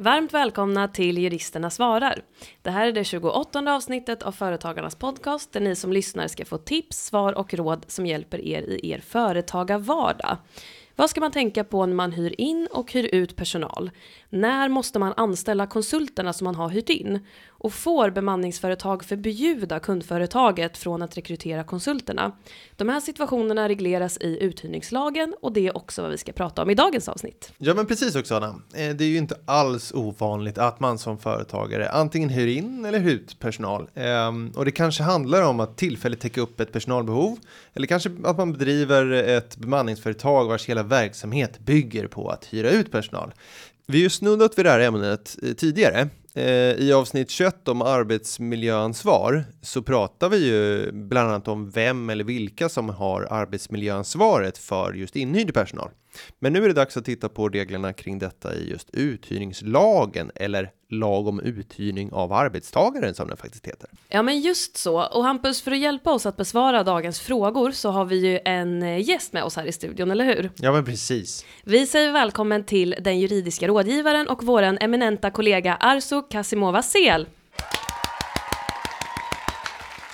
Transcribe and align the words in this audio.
Varmt 0.00 0.34
välkomna 0.34 0.88
till 0.88 1.18
Juristerna 1.18 1.70
svarar. 1.70 2.22
Det 2.62 2.70
här 2.70 2.86
är 2.86 2.92
det 2.92 3.04
28 3.04 3.74
avsnittet 3.74 4.22
av 4.22 4.32
Företagarnas 4.32 4.94
podcast 4.94 5.52
där 5.52 5.60
ni 5.60 5.76
som 5.76 5.92
lyssnar 5.92 6.28
ska 6.28 6.44
få 6.44 6.58
tips, 6.58 7.04
svar 7.06 7.32
och 7.32 7.54
råd 7.54 7.84
som 7.88 8.06
hjälper 8.06 8.40
er 8.40 8.62
i 8.62 8.90
er 8.90 8.98
företagarvardag. 8.98 10.36
Vad 10.96 11.10
ska 11.10 11.20
man 11.20 11.32
tänka 11.32 11.64
på 11.64 11.86
när 11.86 11.94
man 11.94 12.12
hyr 12.12 12.34
in 12.38 12.68
och 12.72 12.92
hyr 12.92 13.14
ut 13.14 13.36
personal? 13.36 13.90
När 14.28 14.68
måste 14.68 14.98
man 14.98 15.14
anställa 15.16 15.66
konsulterna 15.66 16.32
som 16.32 16.44
man 16.44 16.54
har 16.54 16.68
hyrt 16.68 16.88
in? 16.88 17.26
Och 17.58 17.72
får 17.72 18.10
bemanningsföretag 18.10 19.04
förbjuda 19.04 19.80
kundföretaget 19.80 20.78
från 20.78 21.02
att 21.02 21.16
rekrytera 21.16 21.64
konsulterna? 21.64 22.32
De 22.76 22.88
här 22.88 23.00
situationerna 23.00 23.68
regleras 23.68 24.18
i 24.20 24.38
uthyrningslagen 24.40 25.34
och 25.42 25.52
det 25.52 25.66
är 25.66 25.76
också 25.76 26.02
vad 26.02 26.10
vi 26.10 26.18
ska 26.18 26.32
prata 26.32 26.62
om 26.62 26.70
i 26.70 26.74
dagens 26.74 27.08
avsnitt. 27.08 27.52
Ja 27.58 27.74
men 27.74 27.86
precis 27.86 28.16
Oksana, 28.16 28.46
eh, 28.74 28.96
det 28.96 29.04
är 29.04 29.08
ju 29.08 29.16
inte 29.16 29.36
alls 29.44 29.92
ovanligt 29.92 30.58
att 30.58 30.80
man 30.80 30.98
som 30.98 31.18
företagare 31.18 31.90
antingen 31.90 32.28
hyr 32.28 32.46
in 32.46 32.84
eller 32.84 32.98
hyr 32.98 33.18
ut 33.18 33.38
personal. 33.38 33.90
Ehm, 33.94 34.52
och 34.56 34.64
det 34.64 34.70
kanske 34.70 35.02
handlar 35.02 35.42
om 35.42 35.60
att 35.60 35.76
tillfälligt 35.76 36.20
täcka 36.20 36.40
upp 36.40 36.60
ett 36.60 36.72
personalbehov 36.72 37.38
eller 37.74 37.86
kanske 37.86 38.10
att 38.24 38.36
man 38.36 38.52
bedriver 38.52 39.12
ett 39.12 39.56
bemanningsföretag 39.56 40.48
vars 40.48 40.66
hela 40.66 40.82
verksamhet 40.82 41.58
bygger 41.58 42.06
på 42.06 42.28
att 42.28 42.44
hyra 42.44 42.70
ut 42.70 42.92
personal. 42.92 43.32
Vi 43.86 43.98
har 43.98 44.02
ju 44.02 44.10
snuddat 44.10 44.58
vid 44.58 44.64
det 44.64 44.70
här 44.70 44.80
ämnet 44.80 45.36
eh, 45.42 45.52
tidigare. 45.52 46.08
Eh, 46.34 46.44
I 46.72 46.92
avsnitt 46.92 47.30
21 47.30 47.68
om 47.68 47.82
arbetsmiljöansvar 47.82 49.44
så 49.62 49.82
pratar 49.82 50.28
vi 50.28 50.46
ju 50.46 50.92
bland 50.92 51.30
annat 51.30 51.48
om 51.48 51.70
vem 51.70 52.10
eller 52.10 52.24
vilka 52.24 52.68
som 52.68 52.88
har 52.88 53.26
arbetsmiljöansvaret 53.30 54.58
för 54.58 54.92
just 54.92 55.16
inhyrd 55.16 55.54
personal. 55.54 55.90
Men 56.38 56.52
nu 56.52 56.64
är 56.64 56.68
det 56.68 56.74
dags 56.74 56.96
att 56.96 57.04
titta 57.04 57.28
på 57.28 57.48
reglerna 57.48 57.92
kring 57.92 58.18
detta 58.18 58.54
i 58.54 58.70
just 58.70 58.90
uthyrningslagen 58.92 60.30
eller 60.34 60.70
lag 60.90 61.26
om 61.28 61.40
uthyrning 61.40 62.12
av 62.12 62.32
arbetstagaren 62.32 63.14
som 63.14 63.28
den 63.28 63.36
faktiskt 63.36 63.66
heter. 63.66 63.90
Ja 64.08 64.22
men 64.22 64.40
just 64.40 64.76
så, 64.76 65.02
och 65.02 65.24
Hampus 65.24 65.62
för 65.62 65.70
att 65.70 65.78
hjälpa 65.78 66.12
oss 66.12 66.26
att 66.26 66.36
besvara 66.36 66.82
dagens 66.82 67.20
frågor 67.20 67.70
så 67.70 67.90
har 67.90 68.04
vi 68.04 68.16
ju 68.16 68.40
en 68.44 68.82
eh, 68.82 69.08
gäst 69.08 69.32
med 69.32 69.44
oss 69.44 69.56
här 69.56 69.64
i 69.64 69.72
studion, 69.72 70.10
eller 70.10 70.24
hur? 70.24 70.50
Ja 70.56 70.72
men 70.72 70.84
precis. 70.84 71.44
Vi 71.64 71.86
säger 71.86 72.12
välkommen 72.12 72.64
till 72.64 72.94
den 73.00 73.20
juridiska 73.20 73.68
rådgivaren 73.68 74.28
och 74.28 74.44
våran 74.44 74.78
eminenta 74.78 75.30
kollega 75.30 75.74
Arso 75.74 76.22
Kasimova 76.22 76.82
Sel. 76.82 77.26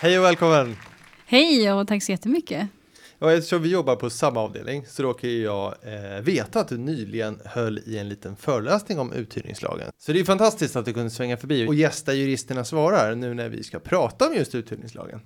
Hej 0.00 0.19
och 0.19 0.25
välkommen! 0.25 0.77
Hej 1.27 1.72
och 1.72 1.89
tack 1.89 2.03
så 2.03 2.12
jättemycket. 2.12 2.69
Och 3.19 3.33
eftersom 3.33 3.62
vi 3.62 3.70
jobbar 3.70 3.97
på 3.97 4.11
samma 4.11 4.41
avdelning 4.41 4.87
så 4.87 5.03
råkar 5.03 5.29
jag 5.29 5.75
eh, 5.83 6.20
veta 6.23 6.61
att 6.61 6.69
du 6.69 6.79
nyligen 6.79 7.41
höll 7.45 7.79
i 7.79 7.98
en 7.98 8.09
liten 8.09 8.37
föreläsning 8.37 8.98
om 8.98 9.12
uthyrningslagen. 9.12 9.91
Så 9.98 10.12
det 10.12 10.21
är 10.21 10.25
fantastiskt 10.25 10.77
att 10.77 10.84
du 10.84 10.93
kunde 10.93 11.11
svänga 11.11 11.37
förbi 11.37 11.67
och 11.69 11.75
gästa 11.75 12.15
juristerna 12.15 12.65
svarar 12.65 13.15
nu 13.15 13.34
när 13.34 13.48
vi 13.48 13.62
ska 13.62 13.79
prata 13.79 14.29
om 14.29 14.34
just 14.34 14.55
uthyrningslagen. 14.55 15.21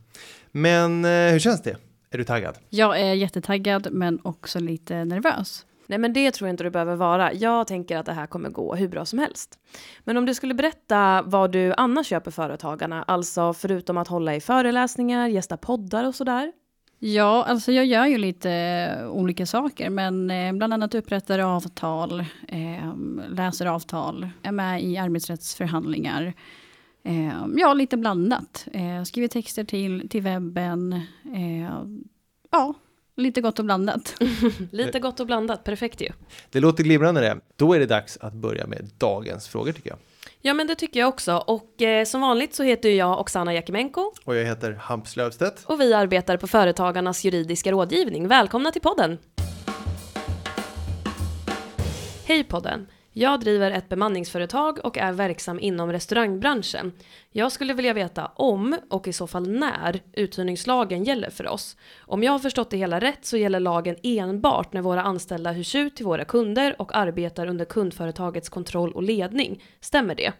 Men 0.50 1.04
eh, 1.04 1.10
hur 1.10 1.38
känns 1.38 1.62
det? 1.62 1.76
Är 2.10 2.18
du 2.18 2.24
taggad? 2.24 2.54
Jag 2.68 3.00
är 3.00 3.14
jättetaggad 3.14 3.88
men 3.92 4.20
också 4.22 4.60
lite 4.60 5.04
nervös. 5.04 5.64
Nej 5.86 5.98
men 5.98 6.12
det 6.12 6.30
tror 6.30 6.48
jag 6.48 6.52
inte 6.52 6.64
du 6.64 6.70
behöver 6.70 6.96
vara. 6.96 7.32
Jag 7.32 7.66
tänker 7.66 7.96
att 7.96 8.06
det 8.06 8.12
här 8.12 8.26
kommer 8.26 8.50
gå 8.50 8.74
hur 8.74 8.88
bra 8.88 9.04
som 9.04 9.18
helst. 9.18 9.58
Men 10.04 10.16
om 10.16 10.26
du 10.26 10.34
skulle 10.34 10.54
berätta 10.54 11.22
vad 11.26 11.52
du 11.52 11.74
annars 11.76 12.06
köper 12.06 12.30
företagarna, 12.30 13.02
alltså 13.02 13.52
förutom 13.52 13.96
att 13.98 14.08
hålla 14.08 14.34
i 14.34 14.40
föreläsningar, 14.40 15.28
gästa 15.28 15.56
poddar 15.56 16.04
och 16.04 16.14
sådär. 16.14 16.52
Ja, 16.98 17.44
alltså 17.44 17.72
jag 17.72 17.86
gör 17.86 18.06
ju 18.06 18.18
lite 18.18 18.50
eh, 18.50 19.08
olika 19.08 19.46
saker, 19.46 19.90
men 19.90 20.30
eh, 20.30 20.52
bland 20.52 20.74
annat 20.74 20.94
upprättar 20.94 21.38
avtal, 21.38 22.20
eh, 22.48 22.94
läser 23.28 23.66
avtal, 23.66 24.28
är 24.42 24.52
med 24.52 24.82
i 24.82 24.96
arbetsrättsförhandlingar. 24.96 26.34
Eh, 27.04 27.46
ja, 27.56 27.74
lite 27.74 27.96
blandat. 27.96 28.66
Eh, 28.72 29.02
skriver 29.02 29.28
texter 29.28 29.64
till, 29.64 30.08
till 30.08 30.22
webben. 30.22 31.00
Ja, 32.50 32.74
lite 33.16 33.40
gott 33.40 33.58
och 33.58 33.64
blandat. 33.64 34.14
Lite 34.72 35.00
gott 35.00 35.20
och 35.20 35.26
blandat, 35.26 35.64
perfekt 35.64 36.00
ju. 36.00 36.08
Det 36.50 36.60
låter 36.60 36.84
glimrande 36.84 37.20
det. 37.20 37.40
Då 37.56 37.72
är 37.74 37.78
det 37.78 37.86
dags 37.86 38.18
att 38.20 38.34
börja 38.34 38.66
med 38.66 38.90
dagens 38.98 39.48
frågor 39.48 39.72
tycker 39.72 39.90
jag. 39.90 39.98
Ja 40.48 40.54
men 40.54 40.66
det 40.66 40.74
tycker 40.74 41.00
jag 41.00 41.08
också 41.08 41.36
och 41.46 41.82
eh, 41.82 42.04
som 42.04 42.20
vanligt 42.20 42.54
så 42.54 42.62
heter 42.62 42.88
jag 42.88 43.20
Oksana 43.20 43.54
Jakimenko 43.54 44.12
Och 44.24 44.36
jag 44.36 44.44
heter 44.44 44.72
Hampus 44.72 45.16
Löfstedt. 45.16 45.64
och 45.66 45.80
vi 45.80 45.94
arbetar 45.94 46.36
på 46.36 46.46
Företagarnas 46.46 47.24
juridiska 47.24 47.72
rådgivning. 47.72 48.28
Välkomna 48.28 48.70
till 48.70 48.82
podden! 48.82 49.18
Hej 52.24 52.44
podden! 52.44 52.86
Jag 53.18 53.40
driver 53.40 53.70
ett 53.70 53.88
bemanningsföretag 53.88 54.78
och 54.84 54.98
är 54.98 55.12
verksam 55.12 55.60
inom 55.60 55.92
restaurangbranschen. 55.92 56.92
Jag 57.30 57.52
skulle 57.52 57.74
vilja 57.74 57.92
veta 57.92 58.26
om, 58.26 58.76
och 58.90 59.08
i 59.08 59.12
så 59.12 59.26
fall 59.26 59.48
när, 59.48 60.00
uthyrningslagen 60.12 61.04
gäller 61.04 61.30
för 61.30 61.48
oss. 61.48 61.76
Om 62.00 62.22
jag 62.22 62.32
har 62.32 62.38
förstått 62.38 62.70
det 62.70 62.76
hela 62.76 63.00
rätt 63.00 63.24
så 63.24 63.36
gäller 63.36 63.60
lagen 63.60 63.96
enbart 64.02 64.72
när 64.72 64.80
våra 64.80 65.02
anställda 65.02 65.50
hyrs 65.50 65.74
ut 65.74 65.96
till 65.96 66.06
våra 66.06 66.24
kunder 66.24 66.76
och 66.78 66.96
arbetar 66.96 67.46
under 67.46 67.64
kundföretagets 67.64 68.48
kontroll 68.48 68.92
och 68.92 69.02
ledning. 69.02 69.62
Stämmer 69.80 70.14
det? 70.14 70.32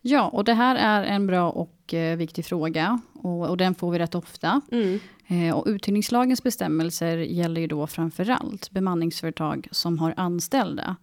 Ja, 0.00 0.28
och 0.28 0.44
det 0.44 0.54
här 0.54 0.76
är 0.76 1.04
en 1.04 1.26
bra 1.26 1.50
och 1.50 1.94
eh, 1.94 2.16
viktig 2.16 2.44
fråga 2.44 3.00
och, 3.14 3.48
och 3.48 3.56
den 3.56 3.74
får 3.74 3.90
vi 3.90 3.98
rätt 3.98 4.14
ofta. 4.14 4.60
Mm. 4.72 5.00
Eh, 5.26 5.56
och 5.56 5.66
uthyrningslagens 5.66 6.42
bestämmelser 6.42 7.16
gäller 7.16 7.60
ju 7.60 7.66
då 7.66 7.86
framför 7.86 8.30
allt 8.30 8.70
bemanningsföretag 8.70 9.68
som 9.70 9.98
har 9.98 10.14
anställda 10.16 10.96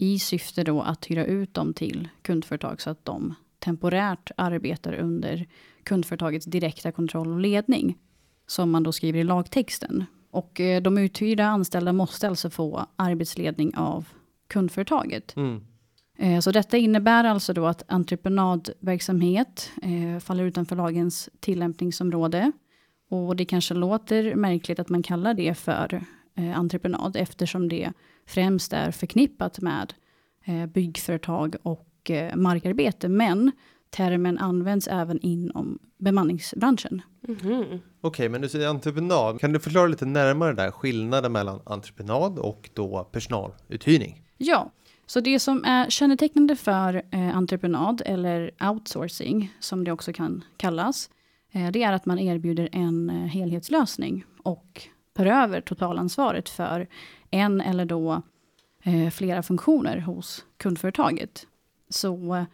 i 0.00 0.18
syfte 0.18 0.64
då 0.64 0.82
att 0.82 1.06
hyra 1.06 1.24
ut 1.24 1.54
dem 1.54 1.74
till 1.74 2.08
kundföretag 2.22 2.80
så 2.80 2.90
att 2.90 3.04
de 3.04 3.34
temporärt 3.58 4.30
arbetar 4.36 4.92
under 4.94 5.46
kundföretagets 5.82 6.46
direkta 6.46 6.92
kontroll 6.92 7.32
och 7.32 7.40
ledning. 7.40 7.98
Som 8.46 8.70
man 8.70 8.82
då 8.82 8.92
skriver 8.92 9.20
i 9.20 9.24
lagtexten. 9.24 10.04
Och 10.30 10.60
eh, 10.60 10.82
de 10.82 10.98
uthyrda 10.98 11.44
anställda 11.44 11.92
måste 11.92 12.28
alltså 12.28 12.50
få 12.50 12.86
arbetsledning 12.96 13.76
av 13.76 14.08
kundföretaget. 14.48 15.36
Mm. 15.36 15.60
Eh, 16.18 16.40
Så 16.40 16.52
detta 16.52 16.76
innebär 16.76 17.24
alltså 17.24 17.52
då 17.52 17.66
att 17.66 17.82
entreprenadverksamhet 17.88 19.70
eh, 19.82 20.20
faller 20.20 20.44
utanför 20.44 20.76
lagens 20.76 21.28
tillämpningsområde. 21.40 22.52
Och 23.10 23.36
det 23.36 23.44
kanske 23.44 23.74
låter 23.74 24.34
märkligt 24.34 24.78
att 24.78 24.88
man 24.88 25.02
kallar 25.02 25.34
det 25.34 25.54
för 25.54 26.04
entreprenad 26.56 27.16
eftersom 27.16 27.68
det 27.68 27.92
främst 28.26 28.72
är 28.72 28.90
förknippat 28.90 29.60
med 29.60 29.94
eh, 30.44 30.66
byggföretag 30.66 31.56
och 31.62 32.10
eh, 32.10 32.36
markarbete. 32.36 33.08
Men 33.08 33.52
termen 33.90 34.38
används 34.38 34.88
även 34.88 35.20
inom 35.20 35.78
bemanningsbranschen. 35.98 37.02
Mhm. 37.20 37.80
Okej, 38.00 38.28
men 38.28 38.40
du 38.40 38.48
säger 38.48 38.68
entreprenad. 38.68 39.40
Kan 39.40 39.52
du 39.52 39.60
förklara 39.60 39.86
lite 39.86 40.06
närmare 40.06 40.52
där 40.52 40.70
skillnaden 40.70 41.32
mellan 41.32 41.60
entreprenad 41.66 42.38
och 42.38 42.70
då 42.74 43.08
personaluthyrning? 43.12 44.22
Ja, 44.36 44.70
så 45.06 45.20
det 45.20 45.38
som 45.38 45.64
är 45.64 45.90
kännetecknande 45.90 46.56
för 46.56 47.02
eh, 47.10 47.36
entreprenad 47.36 48.02
eller 48.06 48.50
outsourcing, 48.70 49.52
som 49.60 49.84
det 49.84 49.92
också 49.92 50.12
kan 50.12 50.44
kallas, 50.56 51.10
eh, 51.52 51.70
det 51.70 51.82
är 51.82 51.92
att 51.92 52.06
man 52.06 52.18
erbjuder 52.18 52.68
en 52.72 53.10
eh, 53.10 53.16
helhetslösning 53.16 54.24
och 54.42 54.82
tar 55.20 55.26
över 55.26 55.60
totalansvaret 55.60 56.48
för 56.48 56.86
en 57.30 57.60
eller 57.60 57.84
då 57.84 58.22
eh, 58.82 59.10
flera 59.10 59.42
funktioner 59.42 59.98
hos 59.98 60.44
kundföretaget. 60.56 61.46
Så 61.88 62.44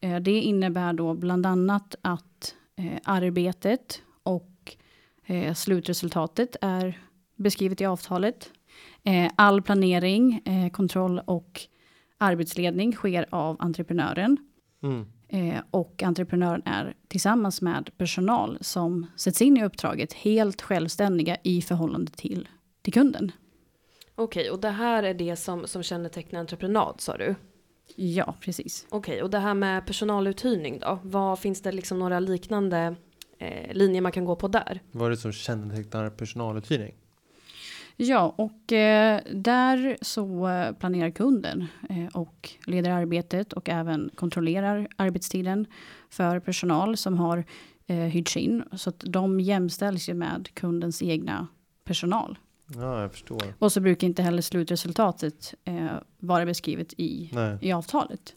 eh, 0.00 0.16
det 0.20 0.40
innebär 0.40 0.92
då 0.92 1.14
bland 1.14 1.46
annat 1.46 1.94
att 2.02 2.54
eh, 2.76 2.98
arbetet 3.04 4.02
och 4.22 4.76
eh, 5.26 5.54
slutresultatet 5.54 6.56
är 6.60 6.98
beskrivet 7.36 7.80
i 7.80 7.84
avtalet. 7.84 8.50
Eh, 9.04 9.32
all 9.36 9.62
planering, 9.62 10.42
eh, 10.44 10.70
kontroll 10.70 11.18
och 11.24 11.60
arbetsledning 12.18 12.92
sker 12.92 13.26
av 13.30 13.56
entreprenören. 13.58 14.36
Mm. 14.82 15.06
Eh, 15.32 15.60
och 15.70 16.02
entreprenören 16.02 16.62
är 16.64 16.94
tillsammans 17.08 17.62
med 17.62 17.90
personal 17.96 18.58
som 18.60 19.06
sätts 19.16 19.42
in 19.42 19.56
i 19.56 19.64
uppdraget 19.64 20.12
helt 20.12 20.62
självständiga 20.62 21.36
i 21.42 21.62
förhållande 21.62 22.12
till, 22.12 22.48
till 22.82 22.92
kunden. 22.92 23.32
Okej, 24.14 24.50
och 24.50 24.60
det 24.60 24.70
här 24.70 25.02
är 25.02 25.14
det 25.14 25.36
som, 25.36 25.66
som 25.66 25.82
kännetecknar 25.82 26.40
entreprenad 26.40 26.94
sa 26.98 27.16
du? 27.16 27.34
Ja, 27.96 28.34
precis. 28.40 28.86
Okej, 28.90 29.22
och 29.22 29.30
det 29.30 29.38
här 29.38 29.54
med 29.54 29.86
personaluthyrning 29.86 30.78
då? 30.78 30.98
Vad 31.02 31.38
finns 31.38 31.62
det 31.62 31.72
liksom 31.72 31.98
några 31.98 32.20
liknande 32.20 32.94
eh, 33.38 33.74
linjer 33.74 34.00
man 34.02 34.12
kan 34.12 34.24
gå 34.24 34.36
på 34.36 34.48
där? 34.48 34.80
Vad 34.90 35.06
är 35.06 35.10
det 35.10 35.16
som 35.16 35.32
kännetecknar 35.32 36.10
personaluthyrning? 36.10 36.94
Ja, 38.04 38.34
och 38.36 38.72
eh, 38.72 39.20
där 39.32 39.96
så 40.00 40.48
eh, 40.48 40.72
planerar 40.72 41.10
kunden 41.10 41.66
eh, 41.90 42.06
och 42.14 42.50
leder 42.66 42.90
arbetet 42.90 43.52
och 43.52 43.68
även 43.68 44.10
kontrollerar 44.14 44.88
arbetstiden 44.96 45.66
för 46.10 46.40
personal 46.40 46.96
som 46.96 47.18
har 47.18 47.44
eh, 47.86 47.96
hyrts 47.96 48.36
in. 48.36 48.64
Så 48.72 48.90
att 48.90 49.02
de 49.06 49.40
jämställs 49.40 50.08
ju 50.08 50.14
med 50.14 50.48
kundens 50.54 51.02
egna 51.02 51.46
personal. 51.84 52.38
Ja, 52.74 53.02
jag 53.02 53.12
förstår. 53.12 53.42
Och 53.58 53.72
så 53.72 53.80
brukar 53.80 54.06
inte 54.06 54.22
heller 54.22 54.42
slutresultatet 54.42 55.54
eh, 55.64 55.86
vara 56.18 56.46
beskrivet 56.46 56.94
i, 56.96 57.30
Nej. 57.32 57.58
i 57.60 57.72
avtalet. 57.72 58.34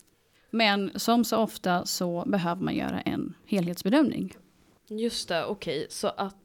Men 0.51 0.91
som 0.95 1.23
så 1.23 1.37
ofta 1.37 1.85
så 1.85 2.23
behöver 2.27 2.61
man 2.61 2.75
göra 2.75 3.01
en 3.01 3.33
helhetsbedömning. 3.45 4.33
Just 4.89 5.29
det, 5.29 5.45
okej. 5.45 5.87
Så 5.89 6.07
att 6.07 6.35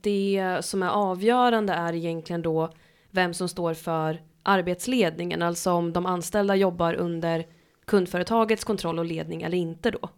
det 0.00 0.58
som 0.60 0.82
är 0.82 0.88
avgörande 0.88 1.72
är 1.72 1.92
egentligen 1.94 2.42
då 2.42 2.72
vem 3.10 3.34
som 3.34 3.48
står 3.48 3.74
för 3.74 4.22
arbetsledningen, 4.42 5.42
alltså 5.42 5.72
om 5.72 5.92
de 5.92 6.06
anställda 6.06 6.56
jobbar 6.56 6.94
under 6.94 7.46
kundföretagets 7.84 8.64
kontroll 8.64 8.98
och 8.98 9.04
ledning 9.04 9.42
eller 9.42 9.58
inte 9.58 9.90
då. 9.90 10.08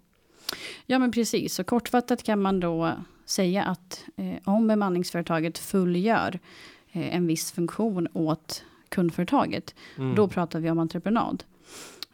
Ja 0.87 0.99
men 0.99 1.13
precis, 1.13 1.55
så 1.55 1.65
kortfattat 1.65 2.23
kan 2.23 2.43
man 2.43 2.61
då 2.61 2.93
säga 3.25 3.63
att 3.65 4.05
eh, 4.17 4.35
om 4.45 4.67
bemanningsföretaget 4.69 5.59
fullgör 5.59 6.39
eh, 6.93 7.15
en 7.17 7.27
viss 7.27 7.53
funktion 7.53 8.09
åt 8.13 8.65
kundföretaget, 8.89 9.75
Mm. 9.99 10.15
då 10.15 10.29
pratar 10.29 10.61
vi 10.61 10.71
om 10.71 10.79
entreprenad. 10.79 11.45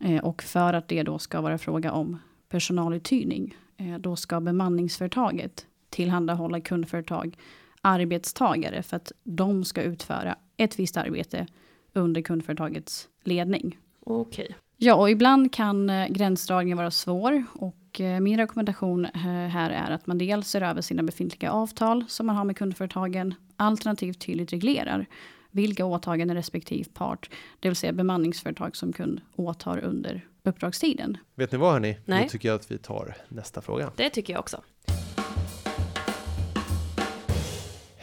Eh, 0.01 0.25
och 0.25 0.43
för 0.43 0.73
att 0.73 0.89
det 0.89 1.03
då 1.03 1.19
ska 1.19 1.41
vara 1.41 1.59
fråga 1.59 1.93
om 1.93 2.19
personaluthyrning, 2.49 3.57
eh, 3.77 3.99
då 3.99 4.17
ska 4.17 4.41
bemanningsföretaget 4.41 5.67
tillhandahålla 5.97 6.61
kundföretag 6.61 7.37
arbetstagare 7.81 8.83
för 8.83 8.97
att 8.97 9.13
de 9.25 9.65
ska 9.65 9.83
utföra 9.83 10.37
ett 10.57 10.79
visst 10.79 10.97
arbete 10.97 11.47
under 11.93 12.23
kundföretagets 12.23 13.09
ledning. 13.25 13.79
Okej. 14.01 14.57
Ja, 14.77 14.95
och 14.95 15.11
ibland 15.11 15.53
kan 15.53 15.91
eh, 15.91 16.09
gränsdragningen 16.09 16.79
vara 16.79 16.91
svår 16.91 17.45
och 17.53 18.01
eh, 18.01 18.21
min 18.21 18.39
rekommendation 18.39 19.05
eh, 19.05 19.21
här 19.29 19.71
är 19.71 19.91
att 19.91 20.07
man 20.07 20.19
dels 20.19 20.49
ser 20.49 20.63
över 20.63 20.81
sina 20.81 21.03
befintliga 21.03 21.51
avtal 21.51 22.05
som 22.09 22.27
man 22.27 22.37
har 22.37 22.45
med 22.45 22.57
kundföretagen, 22.57 23.35
alternativt 23.57 24.21
tydligt 24.21 24.53
reglerar 24.53 25.07
vilka 25.51 25.85
åtaganden 25.85 26.37
respektive 26.37 26.85
part, 26.95 27.31
det 27.61 27.69
vill 27.69 27.77
säga 27.77 27.93
bemanningsföretag 27.93 28.77
som 28.77 28.93
kund 28.93 29.21
åtar 29.37 29.79
under 29.79 30.27
uppdragstiden. 30.43 31.19
Vet 31.35 31.53
ni 31.53 31.59
vad 31.59 31.73
hörni? 31.73 31.99
Nej. 32.05 32.23
Nu 32.23 32.29
tycker 32.29 32.49
jag 32.49 32.57
att 32.57 32.71
vi 32.71 32.79
tar 32.79 33.17
nästa 33.29 33.61
fråga. 33.61 33.91
Det 33.97 34.11
tycker 34.11 34.33
jag 34.33 34.41
också. 34.41 34.63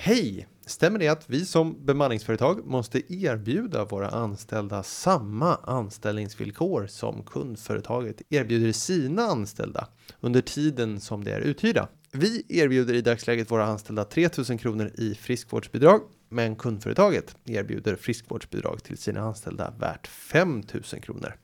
Hej! 0.05 0.47
Stämmer 0.65 0.99
det 0.99 1.07
att 1.07 1.29
vi 1.29 1.45
som 1.45 1.85
bemanningsföretag 1.85 2.65
måste 2.65 3.13
erbjuda 3.13 3.85
våra 3.85 4.09
anställda 4.09 4.83
samma 4.83 5.55
anställningsvillkor 5.55 6.87
som 6.87 7.23
kundföretaget 7.23 8.21
erbjuder 8.29 8.71
sina 8.71 9.21
anställda 9.21 9.87
under 10.19 10.41
tiden 10.41 10.99
som 10.99 11.23
de 11.23 11.31
är 11.31 11.39
uthyrda? 11.39 11.87
Vi 12.11 12.45
erbjuder 12.49 12.93
i 12.93 13.01
dagsläget 13.01 13.51
våra 13.51 13.65
anställda 13.65 14.03
3000 14.03 14.57
kronor 14.57 14.91
i 14.95 15.15
friskvårdsbidrag, 15.15 16.01
men 16.29 16.55
kundföretaget 16.55 17.35
erbjuder 17.45 17.95
friskvårdsbidrag 17.95 18.83
till 18.83 18.97
sina 18.97 19.21
anställda 19.21 19.73
värt 19.79 20.07
5000 20.07 21.01
kronor. 21.01 21.35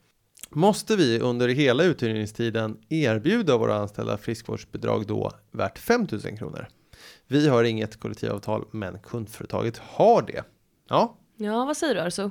Måste 0.50 0.96
vi 0.96 1.20
under 1.20 1.48
hela 1.48 1.84
uthyrningstiden 1.84 2.76
erbjuda 2.88 3.56
våra 3.56 3.74
anställda 3.74 4.18
friskvårdsbidrag 4.18 5.06
då 5.06 5.30
värt 5.52 5.78
5000 5.78 6.36
kronor? 6.36 6.68
Vi 7.30 7.48
har 7.48 7.64
inget 7.64 8.00
kollektivavtal, 8.00 8.64
men 8.70 8.98
kundföretaget 8.98 9.78
har 9.78 10.22
det. 10.22 10.44
Ja, 10.88 11.16
Ja, 11.36 11.64
vad 11.64 11.76
säger 11.76 11.94
du 11.94 12.00
Arso? 12.00 12.30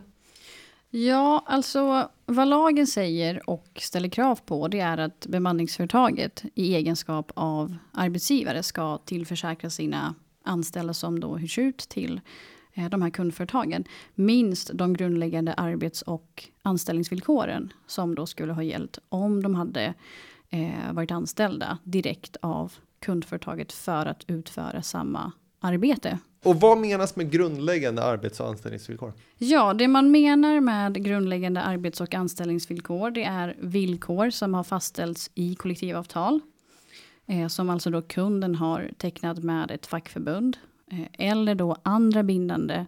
Ja, 0.90 1.44
alltså 1.46 2.10
vad 2.25 2.48
lagen 2.48 2.88
säger 2.88 3.50
och 3.50 3.68
ställer 3.75 4.10
krav 4.10 4.40
på 4.46 4.68
det 4.68 4.80
är 4.80 4.98
att 4.98 5.28
bemanningsföretaget 5.28 6.44
i 6.56 6.75
egenskap 6.75 7.31
av 7.36 7.75
arbetsgivare 7.94 8.63
ska 8.63 8.98
tillförsäkra 8.98 9.69
sina 9.69 10.16
anställda 10.44 10.94
som 10.94 11.19
då 11.19 11.38
hyrs 11.38 11.57
ut 11.57 11.78
till 11.78 12.22
eh, 12.74 12.90
de 12.90 13.02
här 13.02 13.10
kundföretagen 13.10 13.84
minst 14.16 14.72
de 14.74 14.94
grundläggande 14.94 15.54
arbets 15.54 16.02
och 16.02 16.44
anställningsvillkoren 16.62 17.74
som 17.88 18.16
då 18.16 18.25
skulle 18.25 18.54
ha 18.54 18.63
gällt 18.63 19.00
om 19.10 19.44
de 19.44 19.56
hade 19.56 19.94
eh, 20.50 20.94
varit 20.94 21.12
anställda 21.12 21.78
direkt 21.84 22.38
av 22.42 22.74
kundföretaget 23.00 23.72
för 23.72 24.06
att 24.06 24.24
utföra 24.28 24.81
samma 24.81 25.31
arbete. 25.60 26.19
och 26.44 26.60
vad 26.60 26.78
menas 26.78 27.16
med 27.16 27.31
grundläggande 27.31 28.04
arbets 28.04 28.40
och 28.40 28.48
anställningsvillkor? 28.48 29.13
Ja, 29.38 29.74
det 29.74 29.88
man 29.88 30.12
menar 30.12 30.60
med 30.60 31.04
grundläggande 31.06 31.62
arbets 31.62 32.01
och 32.01 32.13
anställningsvillkor, 32.13 33.12
det 33.12 33.24
är 33.24 33.56
villkor 33.60 34.30
som 34.30 34.54
har 34.54 34.63
fastställts 34.63 35.31
i 35.36 35.56
kollektivavtal. 35.56 36.40
Eh, 37.25 37.48
som 37.48 37.69
alltså 37.69 37.90
då 37.90 38.01
kunden 38.01 38.56
har 38.56 38.92
tecknat 38.98 39.44
med 39.44 39.72
ett 39.72 39.88
fackförbund. 39.88 40.57
Eh, 40.92 41.28
eller 41.28 41.56
då 41.56 41.75
andra 41.84 42.24
bindande 42.24 42.86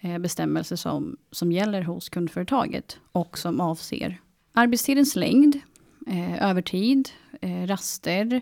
eh, 0.00 0.18
bestämmelser 0.18 0.76
som, 0.76 1.16
som 1.30 1.52
gäller 1.52 1.82
hos 1.82 2.08
kundföretaget. 2.08 2.98
Och 3.12 3.38
som 3.38 3.60
avser 3.60 4.20
arbetstidens 4.52 5.16
längd, 5.16 5.60
eh, 6.06 6.50
övertid, 6.50 7.08
eh, 7.40 7.66
raster, 7.66 8.40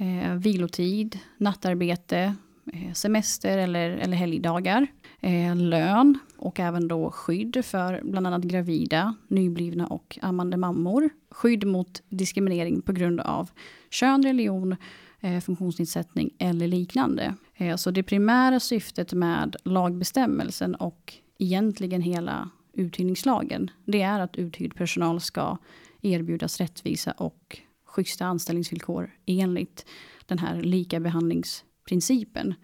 eh, 0.00 0.34
vilotid, 0.34 1.18
nattarbete, 1.38 2.34
eh, 2.72 2.92
semester 2.92 3.58
eller, 3.58 3.90
eller 3.90 4.16
helgdagar, 4.16 4.86
eh, 5.20 5.56
lön 5.56 6.18
och 6.36 6.60
även 6.60 6.88
då 6.88 7.10
skydd 7.10 7.64
för 7.64 8.00
bland 8.04 8.26
annat 8.26 8.42
gravida, 8.42 9.14
nyblivna 9.28 9.86
och 9.86 10.18
ammande 10.22 10.56
mammor. 10.56 11.10
Skydd 11.30 11.66
mot 11.66 12.02
diskriminering 12.08 12.82
på 12.82 12.92
grund 12.92 13.20
av 13.20 13.50
kön, 13.90 14.22
religion, 14.22 14.76
eh, 15.20 15.40
funktionsnedsättning 15.40 16.30
eller 16.38 16.68
liknande. 16.68 17.34
Eh, 17.54 17.76
så 17.76 17.90
det 17.90 18.02
primära 18.02 18.60
syftet 18.60 19.12
med 19.12 19.56
lagbestämmelsen 19.64 20.74
och 20.74 21.14
egentligen 21.38 22.02
hela 22.02 22.50
uthyrningslagen, 22.72 23.70
det 23.84 24.02
är 24.02 24.20
att 24.20 24.36
uthyrd 24.36 24.74
personal 24.74 25.20
ska 25.20 25.58
erbjudas 26.02 26.60
rättvisa 26.60 27.12
och 27.12 27.60
schyssta 27.90 28.26
anställningsvillkor 28.26 29.10
enligt 29.26 29.86
den 30.26 30.38
här 30.38 30.62
likabehandlingsprincipen. 30.62 32.54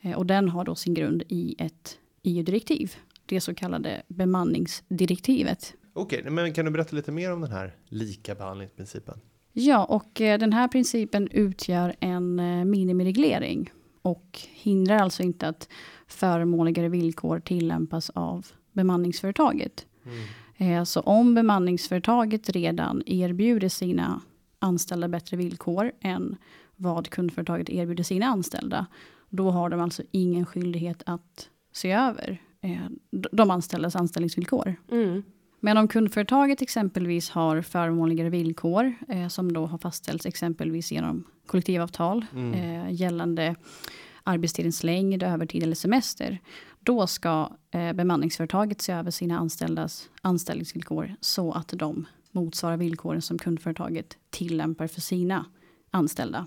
Eh, 0.00 0.12
Och 0.12 0.26
den 0.26 0.48
har 0.48 0.64
då 0.64 0.74
sin 0.74 0.94
grund 0.94 1.22
i 1.28 1.54
ett 1.58 1.98
EU-direktiv, 2.22 2.96
det 3.26 3.40
så 3.40 3.54
kallade 3.54 4.02
bemanningsdirektivet. 4.08 5.74
Okej, 5.94 6.24
men 6.30 6.52
kan 6.52 6.64
du 6.64 6.70
berätta 6.70 6.96
lite 6.96 7.12
mer 7.12 7.32
om 7.32 7.40
den 7.40 7.50
här 7.50 7.76
likabehandlingsprincipen? 7.88 9.20
Ja, 9.52 9.84
och 9.84 10.20
eh, 10.20 10.38
den 10.38 10.52
här 10.52 10.68
principen 10.68 11.28
utgör 11.28 11.94
en 12.00 12.38
eh, 12.40 12.64
minimireglering 12.64 13.70
och 14.02 14.38
hindrar 14.50 14.96
alltså 14.98 15.22
inte 15.22 15.48
att 15.48 15.68
förmånligare 16.06 16.88
villkor 16.88 17.40
tillämpas 17.40 18.10
av 18.10 18.46
bemanningsföretaget. 18.72 19.86
Eh, 20.56 20.84
Så 20.84 21.00
om 21.00 21.34
bemanningsföretaget 21.34 22.50
redan 22.50 23.02
erbjuder 23.06 23.68
sina 23.68 24.20
anställda 24.62 25.08
bättre 25.08 25.36
villkor 25.36 25.92
än 26.00 26.36
vad 26.76 27.10
kundföretaget 27.10 27.70
erbjuder 27.70 28.04
sina 28.04 28.26
anställda, 28.26 28.86
då 29.28 29.50
har 29.50 29.70
de 29.70 29.80
alltså 29.80 30.02
ingen 30.10 30.46
skyldighet 30.46 31.02
att 31.06 31.48
se 31.72 31.92
över 31.92 32.42
eh, 32.60 32.86
de 33.10 33.50
anställdas 33.50 33.96
anställningsvillkor. 33.96 34.74
Mm. 34.90 35.22
Men 35.60 35.76
om 35.76 35.88
kundföretaget 35.88 36.62
exempelvis 36.62 37.30
har 37.30 37.62
förmånligare 37.62 38.30
villkor 38.30 38.94
eh, 39.08 39.28
som 39.28 39.52
då 39.52 39.66
har 39.66 39.78
fastställts 39.78 40.26
exempelvis 40.26 40.92
genom 40.92 41.24
kollektivavtal 41.46 42.24
Mm. 42.32 42.54
eh, 42.54 42.92
gällande 42.92 43.54
arbetstidens 44.22 44.82
längd, 44.84 45.22
övertid 45.22 45.62
eller 45.62 45.74
semester. 45.74 46.38
Då 46.80 47.06
ska 47.06 47.50
eh, 47.70 47.92
bemanningsföretaget 47.92 48.80
se 48.80 48.92
över 48.92 49.10
sina 49.10 49.38
anställdas 49.38 50.10
anställningsvillkor 50.22 51.14
så 51.20 51.52
att 51.52 51.68
de 51.68 52.06
motsvarar 52.32 52.76
villkoren 52.76 53.22
som 53.22 53.38
kundföretaget 53.38 54.18
tillämpar 54.30 54.86
för 54.86 55.00
sina 55.00 55.46
anställda. 55.90 56.46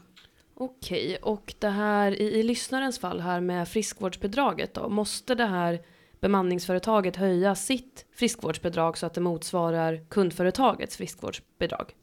Okej, 0.54 1.18
och 1.22 1.54
det 1.60 1.70
här 1.70 2.22
i, 2.22 2.40
i 2.40 2.44
lyssnarens 2.44 3.00
fall 3.00 3.20
här 3.20 3.42
med 3.42 3.68
friskvårdsbidraget 3.68 4.74
då, 4.74 4.90
måste 4.90 5.36
det 5.36 5.46
här 5.46 5.82
bemanningsföretaget 6.20 7.16
höja 7.16 7.56
sitt 7.56 8.06
friskvårdsbidrag 8.16 8.98
så 8.98 9.06
att 9.06 9.14
det 9.14 9.22
motsvarar 9.22 10.06
kundföretagets 10.10 10.98
friskvårdsbidrag? 10.98 11.96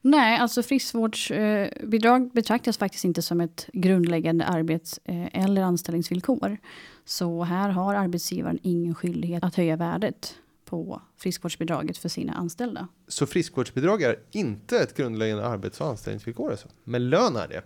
Nej, 0.00 0.38
alltså 0.38 0.62
friskvårdsbidrag 0.62 2.30
betraktas 2.32 2.78
faktiskt 2.78 3.04
inte 3.04 3.22
som 3.22 3.40
ett 3.40 3.68
grundläggande 3.72 4.44
arbets 4.44 5.00
eh, 5.04 5.42
eller 5.42 5.62
anställningsvillkor. 5.62 6.56
Så 7.04 7.42
här 7.42 7.68
har 7.68 7.94
arbetsgivaren 7.94 8.58
ingen 8.62 8.94
skyldighet 8.94 9.44
att 9.44 9.54
höja 9.54 9.76
värdet 9.76 10.34
på 10.66 11.02
friskvårdsbidraget 11.16 11.98
för 11.98 12.08
sina 12.08 12.32
anställda. 12.32 12.88
Så 13.08 13.26
friskvårdsbidrag 13.26 14.02
är 14.02 14.16
inte 14.30 14.78
ett 14.78 14.96
grundläggande 14.96 15.46
arbets 15.46 15.80
och 15.80 15.86
anställningsvillkor 15.86 16.50
alltså. 16.50 16.68
Men 16.84 17.10
lön 17.10 17.36
är 17.36 17.48
det. 17.48 17.62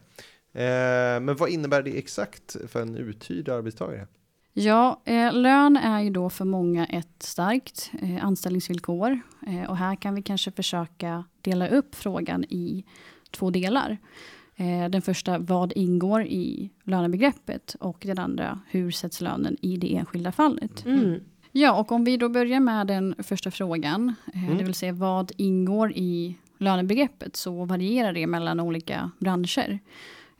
Eh, 0.52 1.21
men 1.21 1.37
vad 1.37 1.49
innebär 1.49 1.83
det 1.83 1.99
exakt 1.99 2.57
för 2.69 2.83
en 2.83 2.97
uthyrd 2.97 3.49
arbetstagare? 3.49 4.07
Ja, 4.52 5.00
eh, 5.04 5.33
lön 5.33 5.76
är 5.76 6.00
ju 6.00 6.11
då 6.11 6.30
för 6.30 6.45
många 6.45 6.87
ett 6.87 7.23
starkt 7.23 7.90
eh, 8.02 8.25
anställningsvillkor. 8.25 9.21
Eh, 9.47 9.71
och 9.71 9.76
här 9.76 9.97
kan 9.97 10.14
vi 10.14 10.23
kanske 10.23 10.50
försöka 10.50 11.25
dela 11.40 11.69
upp 11.69 11.95
frågan 11.95 12.45
i 12.45 12.85
två 13.30 13.50
delar. 13.50 13.99
Eh, 14.57 14.88
den 14.90 15.02
första, 15.02 15.38
vad 15.38 15.73
ingår 15.73 16.23
i 16.23 16.71
lönebegreppet? 16.85 17.76
Och 17.80 17.99
den 18.00 18.19
andra, 18.19 18.61
hur 18.69 18.90
sätts 18.90 19.21
lönen 19.21 19.57
i 19.61 19.76
det 19.76 19.97
enskilda 19.97 20.33
fallet? 20.33 20.87
Mm. 20.87 21.21
Ja, 21.52 21.80
och 21.80 21.92
om 21.92 22.04
vi 22.04 22.16
då 22.16 22.28
börjar 22.28 22.61
med 22.61 22.87
den 22.87 23.14
första 23.19 23.50
frågan, 23.50 24.14
eh, 24.35 24.45
Mm. 24.45 24.59
det 24.59 24.64
vill 24.64 24.75
säga 24.75 24.92
vad 24.92 25.33
ingår 25.37 25.92
i 25.92 26.37
lönebegreppet 26.59 27.37
så 27.37 27.64
varierar 27.64 28.12
det 28.12 28.26
mellan 28.26 28.61
olika 28.61 29.11
branscher. 29.19 29.78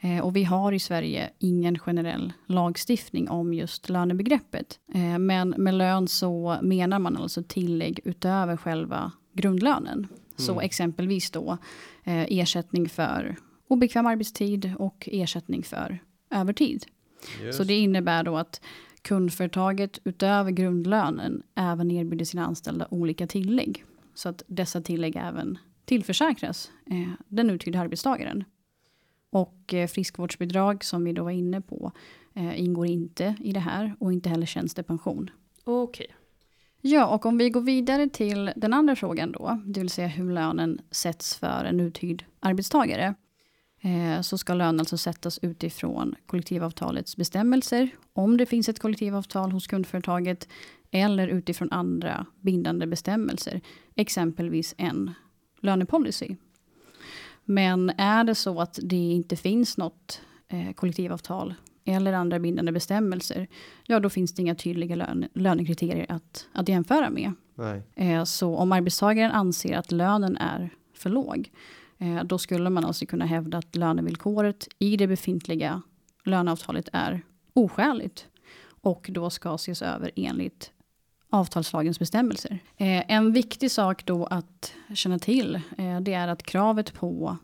Eh, 0.01 0.19
och 0.25 0.37
vi 0.37 0.45
har 0.45 0.73
i 0.73 0.79
Sverige 0.79 1.31
ingen 1.39 1.79
generell 1.79 2.33
lagstiftning 2.47 3.29
om 3.31 3.55
just 3.55 3.89
lönebegreppet. 3.89 4.79
Eh, 4.95 5.19
men 5.19 5.55
med 5.59 5.75
lön 5.75 6.09
så 6.09 6.59
menar 6.63 6.99
man 6.99 7.17
alltså 7.17 7.43
tillägg 7.43 8.01
utöver 8.05 8.57
själva 8.57 9.13
grundlönen. 9.33 9.99
Mm. 9.99 10.09
Så 10.37 10.61
exempelvis 10.61 11.31
då 11.31 11.59
ersättning 12.05 12.89
för 12.89 13.37
obekväm 13.69 14.07
arbetstid 14.07 14.75
och 14.79 15.09
ersättning 15.13 15.63
för 15.63 15.99
övertid. 16.31 16.85
Just. 17.43 17.59
Så 17.59 17.65
det 17.65 17.79
innebär 17.79 18.23
då 18.25 18.37
att 18.37 18.61
kundföretaget 19.03 19.99
utöver 20.05 20.51
grundlönen 20.51 21.43
även 21.55 21.91
erbjuder 21.91 22.25
sina 22.25 22.47
anställda 22.47 22.89
olika 22.91 23.27
tillägg. 23.27 23.85
Så 24.15 24.29
att 24.29 24.43
dessa 24.47 24.81
tillägg 24.81 25.17
även 25.17 25.59
tillförsäkras 25.85 26.71
eh, 26.87 27.13
den 27.29 27.51
uthyrda 27.51 27.81
arbetstagaren. 27.81 28.45
Och 29.31 29.75
eh, 29.75 29.87
friskvårdsbidrag 29.87 30.85
som 30.85 31.05
vi 31.05 31.13
då 31.13 31.25
var 31.25 31.31
inne 31.31 31.61
på 31.61 31.93
eh, 32.35 32.61
ingår 32.61 32.87
inte 32.87 33.35
i 33.41 33.53
det 33.53 33.61
här 33.61 33.95
och 34.01 34.13
inte 34.13 34.29
heller 34.29 34.47
tjänstepension. 34.47 35.31
Okej. 35.65 36.07
Okay. 36.07 36.17
Ja, 36.83 37.07
och 37.07 37.27
om 37.27 37.39
vi 37.39 37.51
går 37.51 37.61
vidare 37.61 38.09
till 38.09 38.53
den 38.57 38.73
andra 38.73 38.97
frågan 38.97 39.33
då, 39.33 39.61
det 39.67 39.81
vill 39.81 39.91
säga 39.91 40.09
hur 40.09 40.33
lönen 40.33 40.81
sätts 40.91 41.37
för 41.37 41.65
en 41.65 41.81
uthyrd 41.81 42.25
arbetstagare. 42.41 43.15
Eh, 43.81 44.21
så 44.21 44.39
ska 44.39 44.55
lönen 44.55 44.81
alltså 44.81 44.97
sättas 44.97 45.39
utifrån 45.43 46.15
kollektivavtalets 46.27 47.17
bestämmelser, 47.17 47.89
om 48.13 48.37
det 48.37 48.47
finns 48.47 48.69
ett 48.69 48.79
kollektivavtal 48.79 49.53
hos 49.53 49.67
kundföretaget, 49.67 50.49
eller 50.91 51.29
utifrån 51.29 51.73
andra 51.73 52.27
bindande 52.41 52.87
bestämmelser, 52.87 53.61
exempelvis 53.95 54.75
en 54.79 55.11
lönepolicy. 55.61 56.37
Men 57.45 57.91
är 57.91 58.25
det 58.25 58.35
så 58.35 58.61
att 58.61 58.79
det 58.83 58.97
inte 58.97 59.37
finns 59.37 59.77
något 59.77 60.21
eh, 60.49 60.73
kollektivavtal 60.73 61.55
eller 61.85 62.13
andra 62.13 62.39
bindande 62.39 62.73
bestämmelser, 62.73 63.49
ja 63.87 64.01
då 64.01 64.11
finns 64.11 64.35
det 64.35 64.43
inga 64.43 64.55
tydliga 64.55 64.97
lön, 64.97 65.29
lönekriterier 65.35 66.07
att, 66.09 66.47
att 66.53 66.69
jämföra 66.69 67.11
med. 67.11 67.33
Eh, 67.95 68.25
så 68.25 68.57
om 68.57 68.73
arbetstagaren 68.73 69.31
anser 69.31 69.77
att 69.77 69.93
lönen 69.93 70.37
är 70.37 70.71
för 70.95 71.11
låg, 71.11 71.51
Eh, 72.01 72.25
då 72.25 72.39
skulle 72.39 72.71
man 72.71 72.85
alltså 72.85 73.07
kunna 73.07 73.25
hävda 73.25 73.59
att 73.59 73.77
lönevillkoret 73.77 74.69
i 74.79 74.97
det 74.97 75.07
befintliga 75.07 75.83
löneavtalet 76.25 76.89
är 76.93 77.23
oskäligt 77.53 78.27
och 78.83 79.11
då 79.13 79.31
ska 79.31 79.55
ses 79.55 79.83
över 79.83 80.11
enligt 80.17 80.71
avtalslagens 81.31 81.99
bestämmelser. 81.99 82.59
Eh, 82.77 83.11
en 83.13 83.33
viktig 83.33 83.71
sak 83.71 84.07
då 84.07 84.25
att 84.25 84.75
känna 84.95 85.19
till 85.19 85.55
eh, 85.79 86.01
det 86.01 86.13
är 86.13 86.29
att 86.29 86.43
kravet 86.43 86.95
på 86.95 87.37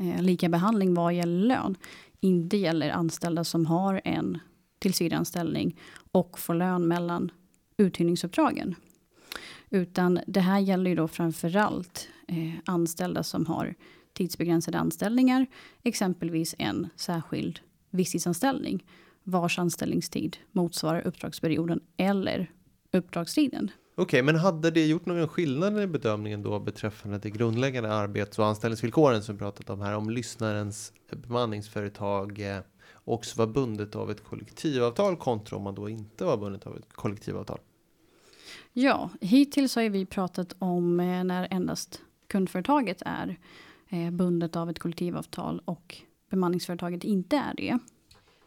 eh, 0.00 0.22
lika 0.22 0.48
behandling 0.48 0.94
vad 0.94 1.14
gäller 1.14 1.46
lön 1.46 1.76
inte 2.20 2.56
gäller 2.56 2.90
anställda 2.90 3.44
som 3.44 3.66
har 3.66 4.00
en 4.04 4.38
tillsvidareanställning 4.78 5.80
och 6.12 6.38
får 6.38 6.54
lön 6.54 6.88
mellan 6.88 7.30
uthyrningsuppdragen. 7.76 8.74
Utan 9.74 10.20
det 10.26 10.40
här 10.40 10.58
gäller 10.58 10.90
ju 10.90 10.96
då 10.96 11.08
framförallt 11.08 12.08
eh, 12.28 12.54
anställda 12.64 13.22
som 13.22 13.46
har 13.46 13.74
tidsbegränsade 14.12 14.78
anställningar, 14.78 15.46
exempelvis 15.82 16.54
en 16.58 16.88
särskild 16.96 17.60
visstidsanställning 17.90 18.84
vars 19.24 19.58
anställningstid 19.58 20.36
motsvarar 20.52 21.06
uppdragsperioden 21.06 21.80
eller 21.96 22.50
uppdragstiden. 22.92 23.70
Okej, 23.94 24.02
okay, 24.02 24.22
men 24.22 24.36
hade 24.36 24.70
det 24.70 24.86
gjort 24.86 25.06
någon 25.06 25.28
skillnad 25.28 25.80
i 25.80 25.86
bedömningen 25.86 26.42
då 26.42 26.60
beträffande 26.60 27.18
det 27.18 27.30
grundläggande 27.30 27.92
arbets 27.92 28.38
och 28.38 28.46
anställningsvillkoren 28.46 29.22
som 29.22 29.34
vi 29.34 29.38
pratat 29.38 29.70
om 29.70 29.80
här, 29.80 29.96
om 29.96 30.10
lyssnarens 30.10 30.92
bemanningsföretag 31.10 32.40
eh, 32.40 32.58
också 33.04 33.38
var 33.38 33.46
bundet 33.46 33.96
av 33.96 34.10
ett 34.10 34.24
kollektivavtal 34.24 35.16
kontra 35.16 35.56
om 35.56 35.62
man 35.62 35.74
då 35.74 35.88
inte 35.88 36.24
var 36.24 36.36
bundet 36.36 36.66
av 36.66 36.76
ett 36.76 36.92
kollektivavtal? 36.92 37.58
Ja, 38.76 39.10
hittills 39.20 39.76
har 39.76 39.88
vi 39.88 40.06
pratat 40.06 40.54
om 40.58 41.00
eh, 41.00 41.24
när 41.24 41.48
endast 41.50 42.02
kundföretaget 42.26 43.02
är 43.06 43.38
eh, 43.88 44.10
bundet 44.10 44.56
av 44.56 44.70
ett 44.70 44.78
kollektivavtal 44.78 45.62
och 45.64 45.96
bemanningsföretaget 46.30 47.04
inte 47.04 47.36
är 47.36 47.54
det. 47.56 47.78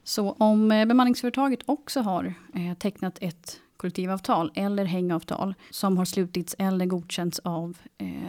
Så 0.03 0.31
om 0.31 0.72
eh, 0.72 0.86
bemanningsföretaget 0.86 1.60
också 1.65 2.01
har 2.01 2.34
tecknat 2.79 3.17
ett 3.22 3.60
kollektivavtal 3.77 4.51
eller 4.55 4.86
hängavtal 4.86 5.53
som 5.72 5.98
har 5.98 6.05
slutits 6.05 6.55
eller 6.60 6.86
godkänts 6.86 7.39
av 7.39 7.77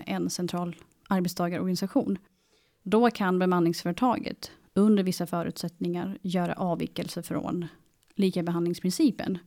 en 0.07 0.31
central 0.31 0.77
arbetstagarorganisation. 1.09 2.19
Då 2.83 3.11
kan 3.11 3.39
bemanningsföretaget 3.39 4.51
under 4.75 5.03
vissa 5.03 5.27
förutsättningar 5.27 6.19
göra 6.23 6.55
avvikelse 6.55 7.23
från 7.23 7.67
likabehandlingsprincipen 8.19 9.39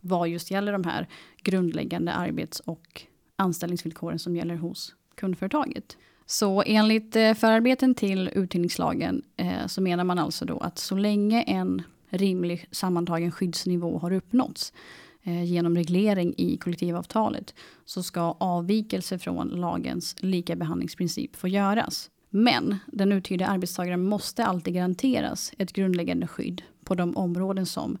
vad 0.00 0.28
just 0.28 0.50
gäller 0.50 0.72
de 0.72 0.84
här 0.84 1.08
grundläggande 1.42 2.12
arbets 2.12 2.60
och 2.60 3.02
anställningsvillkoren 3.36 4.18
som 4.18 4.36
gäller 4.36 4.56
hos 4.56 4.94
kundföretaget. 5.14 5.96
Så 6.26 6.62
enligt 6.66 7.16
eh, 7.16 7.34
förarbeten 7.34 7.94
till 7.94 8.30
uthyrningslagen 8.34 9.22
eh, 9.36 9.66
så 9.66 9.80
menar 9.80 10.04
man 10.04 10.18
alltså 10.18 10.44
då 10.44 10.58
att 10.58 10.78
så 10.78 10.96
länge 10.96 11.42
en 11.42 11.82
rimlig 12.08 12.66
sammantagen 12.70 13.32
skyddsnivå 13.32 13.98
har 13.98 14.12
uppnåtts 14.12 14.72
eh, 15.22 15.44
genom 15.44 15.76
reglering 15.76 16.34
i 16.36 16.56
kollektivavtalet 16.56 17.54
så 17.84 18.02
ska 18.02 18.20
avvikelse 18.40 19.18
från 19.18 19.48
lagens 19.48 20.16
likabehandlingsprincip 20.18 21.36
få 21.36 21.48
göras. 21.48 22.10
Men 22.30 22.76
den 22.86 23.12
uthyrde 23.12 23.46
arbetstagaren 23.46 24.02
måste 24.02 24.44
alltid 24.44 24.74
garanteras 24.74 25.52
ett 25.58 25.72
grundläggande 25.72 26.26
skydd 26.26 26.62
på 26.88 26.94
de 26.94 27.16
områden 27.16 27.66
som 27.66 27.98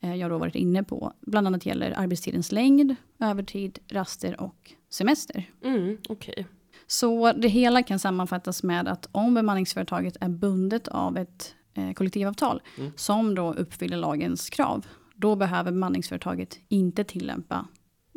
eh, 0.00 0.14
jag 0.14 0.30
då 0.30 0.38
varit 0.38 0.54
inne 0.54 0.84
på. 0.84 1.12
Bland 1.20 1.46
annat 1.46 1.66
gäller 1.66 1.98
arbetstidens 1.98 2.52
längd, 2.52 2.94
övertid, 3.18 3.78
raster 3.88 4.40
och 4.40 4.72
semester. 4.90 5.50
Mm, 5.64 5.98
okay. 6.08 6.44
Så 6.86 7.32
det 7.32 7.48
hela 7.48 7.82
kan 7.82 7.98
sammanfattas 7.98 8.62
med 8.62 8.88
att 8.88 9.08
om 9.12 9.34
bemanningsföretaget 9.34 10.16
är 10.20 10.28
bundet 10.28 10.88
av 10.88 11.16
ett 11.16 11.54
eh, 11.74 11.92
kollektivavtal 11.92 12.62
mm. 12.78 12.92
som 12.96 13.34
då 13.34 13.54
uppfyller 13.54 13.96
lagens 13.96 14.50
krav 14.50 14.86
då 15.14 15.36
behöver 15.36 15.72
bemanningsföretaget 15.72 16.58
inte 16.68 17.04
tillämpa 17.04 17.66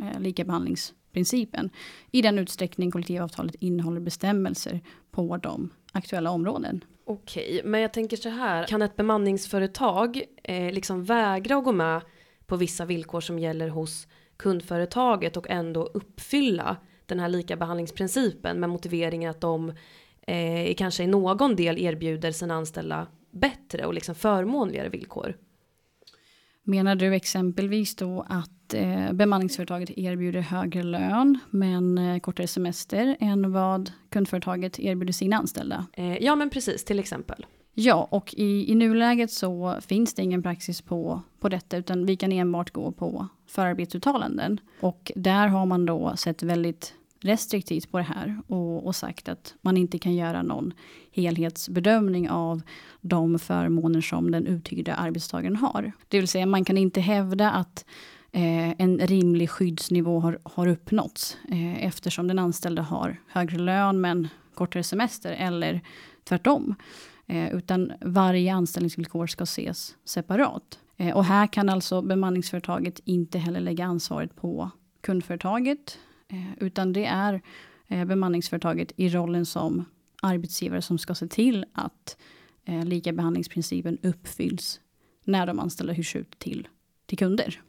eh, 0.02 0.20
likabehandlingsprincipen 0.20 1.70
i 2.12 2.22
den 2.22 2.40
utsträckning 2.40 2.92
kollektivavtalet 2.92 3.56
innehåller 3.56 4.02
bestämmelser 4.02 4.82
på 5.12 5.38
de 5.38 5.70
aktuella 5.92 6.32
områden. 6.32 6.84
Okej, 7.06 7.62
men 7.64 7.82
jag 7.82 7.94
tänker 7.94 8.18
så 8.18 8.30
här, 8.30 8.68
kan 8.68 8.82
ett 8.82 8.96
bemanningsföretag 8.96 10.24
eh, 10.44 10.72
liksom 10.72 11.04
vägra 11.04 11.58
att 11.58 11.64
gå 11.64 11.72
med 11.72 12.02
på 12.46 12.56
vissa 12.56 12.86
villkor 12.86 13.22
som 13.22 13.40
gäller 13.40 13.68
hos 13.68 14.08
kundföretaget 14.38 15.38
och 15.38 15.50
ändå 15.50 15.84
uppfylla 15.84 16.78
den 17.06 17.20
här 17.20 17.30
likabehandlingsprincipen 17.30 18.60
med 18.60 18.70
motiveringen 18.70 19.30
att 19.32 19.42
de 19.42 19.74
eh, 20.28 20.76
kanske 20.78 21.04
i 21.04 21.08
någon 21.08 21.56
del 21.56 21.78
erbjuder 21.78 22.32
sina 22.32 22.54
anställda 22.54 23.08
bättre 23.32 23.86
och 23.86 23.94
liksom 23.94 24.16
förmånligare 24.16 24.90
villkor? 24.90 25.38
Menar 26.64 26.96
du 26.96 27.16
exempelvis 27.16 27.96
då 27.96 28.26
att 28.30 28.61
eh, 28.74 29.14
bemanningsföretaget 29.14 29.98
erbjuder 29.98 30.42
högre 30.42 30.84
lön 30.84 31.40
men 31.50 31.98
eh, 31.98 32.20
kortare 32.20 32.48
semester 32.48 33.18
än 33.20 33.52
vad 33.52 33.92
kundföretaget 34.10 34.80
erbjuder 34.80 35.14
sina 35.14 35.38
anställda? 35.38 35.86
Eh, 35.94 36.18
ja 36.18 36.36
men 36.36 36.50
precis, 36.50 36.84
till 36.84 37.00
exempel. 37.00 37.46
Ja, 37.74 38.08
och 38.12 38.34
i, 38.34 38.72
i 38.72 38.76
nuläget 38.76 39.32
så 39.32 39.78
finns 39.82 40.14
det 40.14 40.24
ingen 40.24 40.44
praxis 40.44 40.82
på, 40.82 41.22
på 41.40 41.50
detta 41.50 41.78
utan 41.78 42.06
vi 42.06 42.16
kan 42.16 42.32
enbart 42.32 42.72
gå 42.72 42.92
på 42.92 43.28
förarbetsuttalanden. 43.48 44.60
Och 44.80 45.12
där 45.16 45.48
har 45.48 45.66
man 45.66 45.86
då 45.86 46.16
sett 46.18 46.44
väldigt 46.44 46.94
restriktivt 47.24 47.92
på 47.92 47.98
det 47.98 48.04
här 48.04 48.42
och, 48.48 48.86
och, 48.86 48.96
sagt 48.96 49.30
att 49.30 49.56
man 49.62 49.78
inte 49.78 50.00
kan 50.00 50.16
göra 50.16 50.42
någon 50.44 50.74
helhetsbedömning 51.12 52.30
av 52.30 52.62
de 53.02 53.40
förmåner 53.40 54.02
som 54.02 54.32
den 54.32 54.48
uthyrda 54.48 54.94
arbetstagaren 54.94 55.56
har. 55.56 55.92
Det 56.08 56.20
vill 56.20 56.28
säga 56.28 56.46
man 56.46 56.66
kan 56.66 56.78
inte 56.78 57.02
hävda 57.02 57.52
att 57.52 57.86
eh, 58.32 58.70
en 58.78 59.00
rimlig 59.00 59.50
skyddsnivå 59.50 60.20
har, 60.20 60.40
har 60.44 60.68
uppnåtts 60.68 61.38
eh, 61.52 61.86
eftersom 61.86 62.28
den 62.28 62.40
anställde 62.40 62.82
har 62.82 63.18
högre 63.28 63.58
lön 63.58 64.02
men 64.02 64.28
kortare 64.54 64.84
semester 64.84 65.32
eller 65.32 65.82
tvärtom. 66.24 66.76
Eh, 67.28 67.54
utan 67.54 67.92
varje 68.02 68.54
anställningsvillkor 68.54 69.28
ska 69.28 69.44
ses 69.44 69.96
separat. 70.06 70.80
Eh, 70.98 71.16
och 71.16 71.26
här 71.26 71.48
kan 71.48 71.70
alltså 71.70 72.02
bemanningsföretaget 72.02 73.00
inte 73.06 73.40
heller 73.40 73.60
lägga 73.60 73.86
ansvaret 73.86 74.36
på 74.36 74.72
kundföretaget 75.02 75.98
Eh, 76.32 76.54
utan 76.60 76.94
det 76.94 77.06
är 77.06 77.42
eh, 77.88 78.06
bemanningsföretaget 78.06 78.92
i 78.96 79.10
rollen 79.10 79.46
som 79.46 79.86
arbetsgivare 80.22 80.82
som 80.82 80.98
ska 80.98 81.16
se 81.16 81.28
till 81.28 81.66
att 81.74 82.18
eh, 82.66 82.86
likabehandlingsprincipen 82.86 83.98
uppfylls 84.04 84.80
när 85.24 85.46
de 85.46 85.60
anställda 85.60 85.94
hyrs 85.94 86.16
ut 86.16 86.40
till, 86.40 86.68
till 87.06 87.18
kunder 87.18 87.62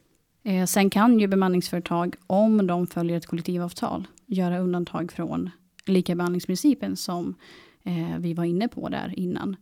sen 0.67 0.89
kan 0.89 1.19
ju 1.19 1.27
bemanningsföretag, 1.27 2.15
om 2.27 2.67
de 2.67 2.87
följer 2.87 3.17
ett 3.17 3.25
kollektivavtal, 3.25 4.07
göra 4.25 4.59
undantag 4.59 5.11
från 5.11 5.49
likabehandlingsprincipen 5.85 6.95
som 6.95 7.35
eh, 7.83 8.17
vi 8.19 8.33
var 8.33 8.43
inne 8.43 8.67
på 8.67 8.89
där 8.89 9.13
innan. 9.19 9.55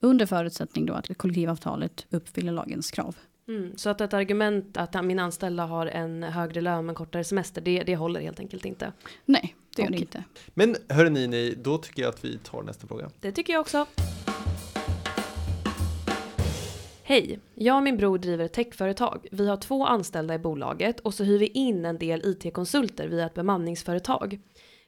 Under 0.00 0.26
förutsättning 0.26 0.86
då 0.86 0.94
att 0.94 1.18
kollektivavtalet 1.18 2.06
uppfyller 2.10 2.52
lagens 2.52 2.90
krav. 2.90 3.16
Mm, 3.48 3.76
så 3.76 3.90
att 3.90 4.00
ett 4.00 4.14
argument 4.14 4.76
att 4.76 5.04
min 5.04 5.18
anställda 5.18 5.64
har 5.64 5.86
en 5.86 6.22
högre 6.22 6.60
lön 6.60 6.86
men 6.86 6.94
kortare 6.94 7.24
semester, 7.24 7.60
det, 7.60 7.82
det 7.82 7.96
håller 7.96 8.20
helt 8.20 8.40
enkelt 8.40 8.64
inte. 8.64 8.92
Nej, 9.24 9.54
det 9.76 9.82
gör 9.82 9.90
det 9.90 9.98
inte. 9.98 10.24
Men 10.54 10.76
hörni, 10.88 11.26
ni, 11.26 11.54
då 11.62 11.78
tycker 11.78 12.02
jag 12.02 12.08
att 12.08 12.24
vi 12.24 12.38
tar 12.38 12.62
nästa 12.62 12.86
fråga. 12.86 13.10
Det 13.20 13.32
tycker 13.32 13.52
jag 13.52 13.60
också. 13.60 13.86
Hej, 17.08 17.40
jag 17.54 17.76
och 17.76 17.82
min 17.82 17.96
bror 17.96 18.18
driver 18.18 18.44
ett 18.44 18.52
techföretag. 18.52 19.26
Vi 19.32 19.48
har 19.48 19.56
två 19.56 19.86
anställda 19.86 20.34
i 20.34 20.38
bolaget 20.38 21.00
och 21.00 21.14
så 21.14 21.24
hyr 21.24 21.38
vi 21.38 21.46
in 21.46 21.84
en 21.84 21.98
del 21.98 22.22
IT-konsulter 22.24 23.08
via 23.08 23.26
ett 23.26 23.34
bemanningsföretag. 23.34 24.40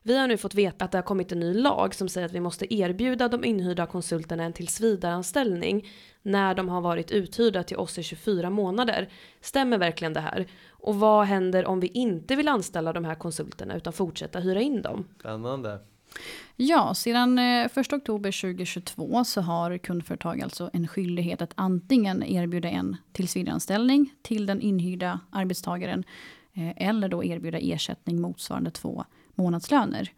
Vi 0.02 0.18
har 0.18 0.26
nu 0.28 0.36
fått 0.36 0.54
veta 0.54 0.84
att 0.84 0.92
det 0.92 0.98
har 0.98 1.02
kommit 1.02 1.32
en 1.32 1.40
ny 1.40 1.54
lag 1.54 1.94
som 1.94 2.08
säger 2.08 2.26
att 2.26 2.32
vi 2.32 2.40
måste 2.40 2.74
erbjuda 2.74 3.28
de 3.28 3.44
inhyrda 3.44 3.86
konsulterna 3.86 4.44
en 4.44 4.52
tillsvidareanställning 4.52 5.88
när 6.22 6.54
de 6.54 6.68
har 6.68 6.80
varit 6.80 7.10
uthyrda 7.10 7.62
till 7.62 7.76
oss 7.76 7.98
i 7.98 8.02
24 8.02 8.50
månader. 8.50 9.08
Stämmer 9.40 9.78
verkligen 9.78 10.12
det 10.12 10.20
här? 10.20 10.46
Och 10.70 10.96
vad 10.96 11.26
händer 11.26 11.66
om 11.66 11.80
vi 11.80 11.86
inte 11.86 12.36
vill 12.36 12.48
anställa 12.48 12.92
de 12.92 13.04
här 13.04 13.14
konsulterna 13.14 13.76
utan 13.76 13.92
fortsätta 13.92 14.40
hyra 14.40 14.60
in 14.60 14.82
dem? 14.82 15.08
Spännande. 15.20 15.78
Ja, 16.62 16.94
sedan 16.94 17.38
eh, 17.38 17.78
1 17.78 17.92
oktober 17.92 18.42
2022 18.42 19.24
så 19.24 19.40
har 19.40 19.78
kundföretag 19.78 20.42
alltså 20.42 20.70
en 20.72 20.88
skyldighet 20.88 21.42
att 21.42 21.52
antingen 21.54 22.22
erbjuda 22.22 22.68
en 22.68 22.96
tillsvidareanställning 23.12 24.10
till 24.22 24.46
den 24.46 24.60
inhyrda 24.60 25.20
arbetstagaren 25.30 26.04
eh, 26.54 26.88
eller 26.88 27.08
då 27.08 27.24
erbjuda 27.24 27.58
ersättning 27.58 28.20
motsvarande 28.20 28.70
två 28.70 29.04
månadslöner. 29.34 30.12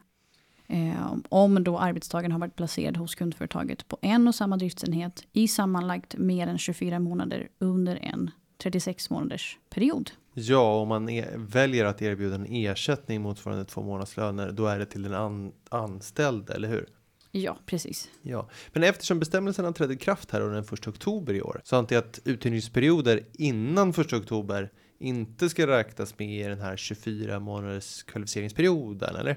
Eh, 0.67 1.17
om 1.29 1.65
då 1.65 1.79
arbetstagaren 1.79 2.33
har 2.33 2.39
varit 2.39 2.57
placerad 2.57 2.97
hos 2.97 3.15
kundföretaget 3.15 3.89
på 3.89 3.99
en 4.03 4.29
och 4.29 4.35
samma 4.35 4.57
driftsenhet 4.57 5.27
i 5.33 5.49
sammanlagt 5.49 6.15
mer 6.19 6.47
än 6.47 6.59
24 6.59 6.99
månader 6.99 7.49
under 7.59 7.97
en 8.03 8.31
36 8.63 9.11
månaders 9.11 9.59
period. 9.71 10.11
Ja, 10.35 10.81
om 10.81 10.89
man 10.89 11.09
e- 11.09 11.29
väljer 11.37 11.85
att 11.85 12.03
erbjuda 12.03 12.35
en 12.35 12.47
ersättning 12.47 13.23
motsvarande 13.23 13.65
två 13.65 13.83
månadslöner, 13.83 14.53
då 14.53 14.67
är 14.67 14.79
det 14.79 14.87
till 14.87 15.03
den 15.03 15.15
an- 15.15 15.53
anställde, 15.69 16.55
eller 16.55 16.69
hur? 16.69 16.87
Ja, 17.31 17.59
precis. 17.67 18.09
Ja, 18.23 18.49
men 18.73 18.83
eftersom 18.83 19.19
bestämmelserna 19.19 19.73
trädde 19.73 19.95
i 19.95 19.97
kraft 19.97 20.31
här 20.31 20.41
den 20.41 20.55
1 20.65 20.87
oktober 20.89 21.35
i 21.35 21.43
år, 21.43 21.61
så 21.65 21.77
antar 21.77 21.97
jag 21.97 22.05
att 22.05 22.21
uthyrningsperioder 22.25 23.21
innan 23.33 23.91
1 23.91 24.13
oktober 24.13 24.71
inte 24.99 25.49
ska 25.49 25.67
räknas 25.67 26.19
med 26.19 26.41
i 26.41 26.43
den 26.49 26.61
här 26.61 26.77
24 26.77 27.41
månaders 27.41 28.03
kvalificeringsperioden, 28.03 29.17
eller? 29.17 29.37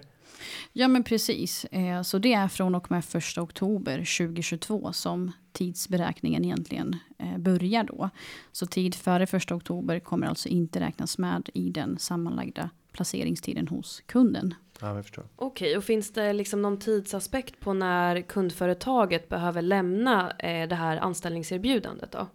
Ja 0.73 0.87
men 0.87 1.03
precis. 1.03 1.65
Eh, 1.65 2.01
Så 2.01 2.17
det 2.17 2.33
är 2.33 2.47
från 2.47 2.75
och 2.75 2.91
med 2.91 3.03
1 3.15 3.37
oktober 3.37 3.97
2022 3.97 4.93
som 4.93 5.31
tidsberäkningen 5.55 6.45
egentligen 6.45 6.95
eh, 7.17 7.37
börjar 7.37 7.83
då. 7.83 8.09
Så 8.51 8.65
tid 8.65 8.95
före 8.95 9.23
1 9.23 9.51
oktober 9.51 9.99
kommer 9.99 10.27
alltså 10.27 10.49
inte 10.49 10.79
räknas 10.79 11.17
med 11.17 11.49
i 11.53 11.69
den 11.69 11.97
sammanlagda 11.99 12.69
placeringstiden 12.91 13.67
hos 13.67 14.01
kunden. 14.05 14.53
Ja, 14.81 14.95
jag 14.95 15.03
förstår. 15.05 15.25
Okej, 15.35 15.77
och 15.77 15.83
finns 15.83 16.13
det 16.13 16.33
liksom 16.33 16.61
någon 16.61 16.79
tidsaspekt 16.79 17.59
på 17.59 17.73
när 17.73 18.21
kundföretaget 18.21 19.29
behöver 19.29 19.61
lämna 19.61 20.31
eh, 20.31 20.67
det 20.67 20.75
här 20.75 20.97
anställningserbjudandet 20.97 22.11
då? 22.11 22.27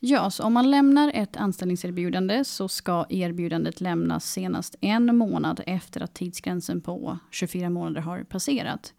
Ja, 0.00 0.30
så 0.30 0.42
om 0.42 0.52
man 0.52 0.70
lämnar 0.70 1.12
ett 1.14 1.36
anställningserbjudande 1.36 2.44
så 2.44 2.68
ska 2.68 3.06
erbjudandet 3.08 3.80
lämnas 3.80 4.30
senast 4.30 4.76
en 4.80 5.16
månad 5.16 5.60
efter 5.66 6.00
att 6.00 6.14
tidsgränsen 6.14 6.80
på 6.80 7.18
24 7.30 7.70
månader 7.70 8.00
har 8.00 8.24
passerat. 8.24 8.94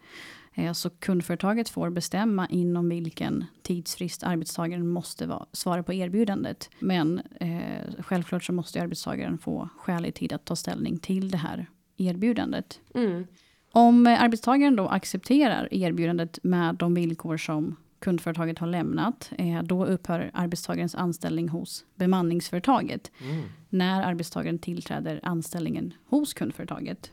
Eh, 0.54 0.72
Så 0.72 0.90
kundföretaget 0.90 1.68
får 1.68 1.90
bestämma 1.90 2.46
inom 2.48 2.88
vilken 2.88 3.44
tidsfrist 3.62 4.22
arbetstagaren 4.22 4.88
måste 4.88 5.26
vara, 5.26 5.46
svara 5.52 5.82
på 5.82 5.92
erbjudandet. 5.92 6.70
Men 6.78 7.18
eh, 7.40 7.94
självklart 7.98 8.44
så 8.44 8.52
måste 8.52 8.82
arbetstagaren 8.82 9.38
få 9.38 9.68
skälig 9.78 10.14
tid 10.14 10.32
att 10.32 10.44
ta 10.44 10.56
ställning 10.56 10.98
till 10.98 11.30
det 11.30 11.38
här 11.38 11.66
erbjudandet. 11.96 12.80
Mm. 12.94 13.26
Om 13.72 14.06
eh, 14.06 14.22
arbetstagaren 14.22 14.76
då 14.76 14.88
accepterar 14.88 15.68
erbjudandet 15.70 16.38
med 16.42 16.74
de 16.74 16.94
villkor 16.94 17.36
som 17.36 17.76
kundföretaget 17.98 18.58
har 18.58 18.66
lämnat, 18.66 19.32
eh, 19.38 19.62
då 19.62 19.86
upphör 19.86 20.30
arbetstagarens 20.34 20.94
anställning 20.94 21.48
hos 21.48 21.84
bemanningsföretaget 21.94 23.10
Mm. 23.22 23.42
när 23.68 24.02
arbetstagaren 24.02 24.58
tillträder 24.58 25.20
anställningen 25.22 25.94
hos 26.06 26.34
kundföretaget. 26.34 27.10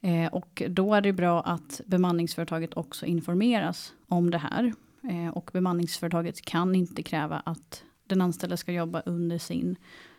Eh, 0.00 0.26
och 0.32 0.62
då 0.68 0.94
är 0.94 1.00
det 1.00 1.12
bra 1.12 1.40
att 1.40 1.80
bemanningsföretaget 1.86 2.74
också 2.76 3.06
informeras 3.06 3.92
om 4.08 4.30
det 4.30 4.38
här. 4.38 4.72
Eh, 5.02 5.28
och 5.28 5.50
bemanningsföretaget 5.52 6.42
kan 6.42 6.74
inte 6.74 7.02
kräva 7.02 7.42
att 7.44 7.84
den 8.06 8.20
anställde 8.20 8.56
ska 8.56 8.72
jobba 8.72 9.02
under 9.06 9.38
sin 9.38 9.76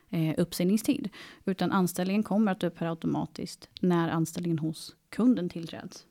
eh, 0.10 0.34
uppsägningstid. 0.38 1.10
Utan 1.46 1.72
anställningen 1.72 2.24
kommer 2.24 2.52
att 2.52 2.64
upphöra 2.64 2.90
automatiskt 2.90 3.70
när 3.82 4.10
anställningen 4.10 4.60
hos 4.60 4.96
kunden 5.10 5.50
tillträds. 5.50 6.06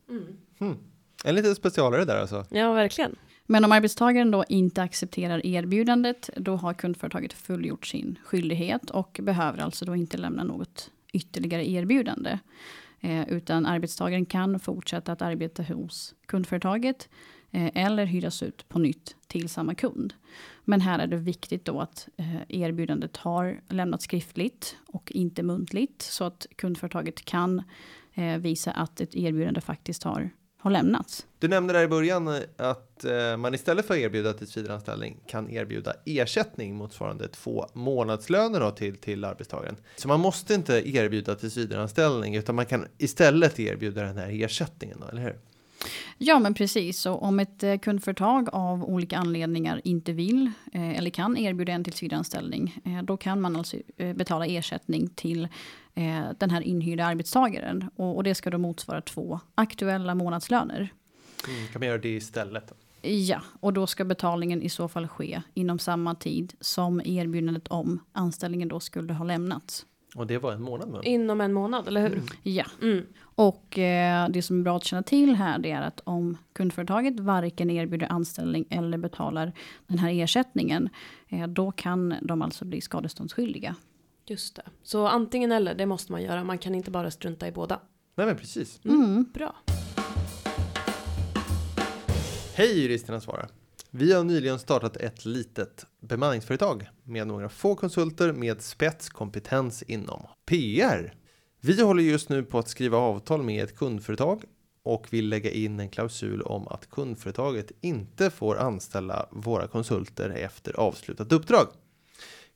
Mm. 0.58 0.76
En 1.24 1.34
liten 1.34 1.54
specialare 1.54 2.04
där 2.04 2.20
alltså. 2.20 2.46
Ja, 2.50 2.72
verkligen. 2.72 3.16
Men 3.46 3.64
om 3.64 3.72
arbetstagaren 3.72 4.30
då 4.30 4.44
inte 4.48 4.82
accepterar 4.82 5.46
erbjudandet, 5.46 6.30
då 6.36 6.56
har 6.56 6.74
kundföretaget 6.74 7.32
fullgjort 7.32 7.86
sin 7.86 8.18
skyldighet 8.24 8.90
och 8.90 9.20
behöver 9.22 9.58
alltså 9.58 9.84
då 9.84 9.96
inte 9.96 10.16
lämna 10.16 10.44
något 10.44 10.90
ytterligare 11.12 11.70
erbjudande. 11.70 12.38
Eh, 13.00 13.28
utan 13.28 13.66
arbetstagaren 13.66 14.26
kan 14.26 14.60
fortsätta 14.60 15.12
att 15.12 15.22
arbeta 15.22 15.62
hos 15.62 16.14
kundföretaget 16.26 17.08
eh, 17.50 17.70
eller 17.74 18.04
hyras 18.04 18.42
ut 18.42 18.68
på 18.68 18.78
nytt 18.78 19.16
till 19.26 19.48
samma 19.48 19.74
kund. 19.74 20.14
Men 20.64 20.80
här 20.80 20.98
är 20.98 21.06
det 21.06 21.16
viktigt 21.16 21.64
då 21.64 21.80
att 21.80 22.08
eh, 22.16 22.36
erbjudandet 22.48 23.16
har 23.16 23.60
lämnats 23.68 24.04
skriftligt 24.04 24.76
och 24.86 25.12
inte 25.12 25.42
muntligt 25.42 26.02
så 26.02 26.24
att 26.24 26.46
kundföretaget 26.56 27.24
kan 27.24 27.62
eh, 28.14 28.38
visa 28.38 28.70
att 28.70 29.00
ett 29.00 29.16
erbjudande 29.16 29.60
faktiskt 29.60 30.02
har, 30.02 30.30
har 30.58 30.70
lämnats. 30.70 31.26
Du 31.38 31.48
nämnde 31.48 31.72
där 31.72 31.82
i 31.82 31.88
början 31.88 32.28
eh, 32.28 32.40
att 32.56 33.04
eh, 33.04 33.36
man 33.36 33.54
istället 33.54 33.86
för 33.86 33.94
att 33.94 34.00
erbjuda 34.00 34.32
tillsvidareanställning 34.32 35.20
kan 35.26 35.50
erbjuda 35.50 35.94
ersättning 36.04 36.74
motsvarande 36.74 37.28
två 37.28 37.66
månadslöner 37.72 38.60
då 38.60 38.70
till, 38.70 38.96
till 38.96 39.24
arbetstagaren. 39.24 39.76
Så 39.96 40.08
man 40.08 40.20
måste 40.20 40.54
inte 40.54 40.88
erbjuda 40.88 41.34
tillsvidareanställning 41.34 42.36
utan 42.36 42.54
man 42.54 42.66
kan 42.66 42.86
istället 42.98 43.60
erbjuda 43.60 44.02
den 44.02 44.18
här 44.18 44.44
ersättningen, 44.44 44.98
då, 45.00 45.06
eller 45.06 45.22
hur? 45.22 45.38
Ja, 46.18 46.38
men 46.38 46.54
precis. 46.54 47.00
Så 47.00 47.14
om 47.14 47.40
ett 47.40 47.62
eh, 47.62 47.78
kundföretag 47.78 48.48
av 48.52 48.84
olika 48.84 49.18
anledningar 49.18 49.80
inte 49.84 50.12
vill 50.12 50.50
eh, 50.72 50.98
eller 50.98 51.10
kan 51.10 51.36
erbjuda 51.36 51.72
en 51.72 51.84
tillsvidareanställning, 51.84 52.80
eh, 52.84 53.02
då 53.02 53.16
kan 53.16 53.40
man 53.40 53.56
alltså 53.56 53.76
betala 54.14 54.46
ersättning 54.46 55.08
till 55.08 55.48
den 56.38 56.50
här 56.50 56.60
inhyrda 56.60 57.04
arbetstagaren. 57.04 57.90
Och, 57.96 58.16
och 58.16 58.24
det 58.24 58.34
ska 58.34 58.50
då 58.50 58.58
motsvara 58.58 59.00
två 59.00 59.40
aktuella 59.54 60.14
månadslöner. 60.14 60.92
Mm, 61.48 61.68
kan 61.72 61.80
man 61.80 61.88
göra 61.88 61.98
det 61.98 62.08
istället? 62.08 62.72
Ja, 63.02 63.40
och 63.60 63.72
då 63.72 63.86
ska 63.86 64.04
betalningen 64.04 64.62
i 64.62 64.68
så 64.68 64.88
fall 64.88 65.08
ske 65.08 65.42
inom 65.54 65.78
samma 65.78 66.14
tid 66.14 66.54
som 66.60 67.00
erbjudandet 67.04 67.68
om 67.68 68.00
anställningen 68.12 68.68
då 68.68 68.80
skulle 68.80 69.12
ha 69.12 69.24
lämnats. 69.24 69.86
Och 70.14 70.26
det 70.26 70.38
var 70.38 70.52
en 70.52 70.62
månad 70.62 70.88
med. 70.88 71.04
Inom 71.04 71.40
en 71.40 71.52
månad, 71.52 71.88
eller 71.88 72.08
hur? 72.08 72.22
Ja, 72.42 72.64
Mm. 72.82 73.06
Och 73.20 73.78
eh, 73.78 74.28
det 74.28 74.42
som 74.42 74.60
är 74.60 74.64
bra 74.64 74.76
att 74.76 74.84
känna 74.84 75.02
till 75.02 75.34
här 75.34 75.58
det 75.58 75.70
är 75.70 75.82
att 75.82 76.00
om 76.04 76.36
kundföretaget 76.52 77.20
varken 77.20 77.70
erbjuder 77.70 78.12
anställning 78.12 78.64
eller 78.70 78.98
betalar 78.98 79.52
den 79.86 79.98
här 79.98 80.12
ersättningen, 80.12 80.88
eh, 81.28 81.46
då 81.46 81.72
kan 81.72 82.14
de 82.22 82.42
alltså 82.42 82.64
bli 82.64 82.80
skadeståndsskyldiga. 82.80 83.74
Just 84.26 84.56
det. 84.56 84.62
Så 84.82 85.06
antingen 85.06 85.52
eller, 85.52 85.74
det 85.74 85.86
måste 85.86 86.12
man 86.12 86.22
göra. 86.22 86.44
Man 86.44 86.58
kan 86.58 86.74
inte 86.74 86.90
bara 86.90 87.10
strunta 87.10 87.48
i 87.48 87.52
båda. 87.52 87.80
Nej 88.14 88.26
men 88.26 88.36
precis. 88.36 88.80
Mm. 88.84 89.24
Bra. 89.34 89.56
Hej 92.54 92.82
juristerna 92.82 93.20
svarar. 93.20 93.48
Vi 93.90 94.12
har 94.12 94.24
nyligen 94.24 94.58
startat 94.58 94.96
ett 94.96 95.24
litet 95.24 95.86
bemanningsföretag 96.00 96.88
med 97.04 97.26
några 97.26 97.48
få 97.48 97.74
konsulter 97.74 98.32
med 98.32 98.62
spetskompetens 98.62 99.82
inom 99.82 100.26
PR. 100.46 101.14
Vi 101.60 101.82
håller 101.82 102.02
just 102.02 102.28
nu 102.28 102.42
på 102.42 102.58
att 102.58 102.68
skriva 102.68 102.98
avtal 102.98 103.42
med 103.42 103.64
ett 103.64 103.76
kundföretag 103.76 104.44
och 104.82 105.06
vill 105.10 105.28
lägga 105.28 105.50
in 105.50 105.80
en 105.80 105.88
klausul 105.88 106.42
om 106.42 106.68
att 106.68 106.90
kundföretaget 106.90 107.72
inte 107.80 108.30
får 108.30 108.58
anställa 108.58 109.28
våra 109.30 109.66
konsulter 109.66 110.30
efter 110.30 110.72
avslutat 110.72 111.32
uppdrag. 111.32 111.66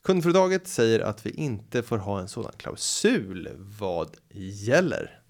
Kundföretaget 0.05 0.69
säger 0.69 1.01
att 1.01 1.27
vi 1.27 1.31
inte 1.31 1.83
får 1.83 1.99
ha 1.99 2.21
en 2.21 2.29
sådan 2.29 2.53
klausul. 2.57 3.49
Vad 3.79 4.17
gäller? 4.31 5.22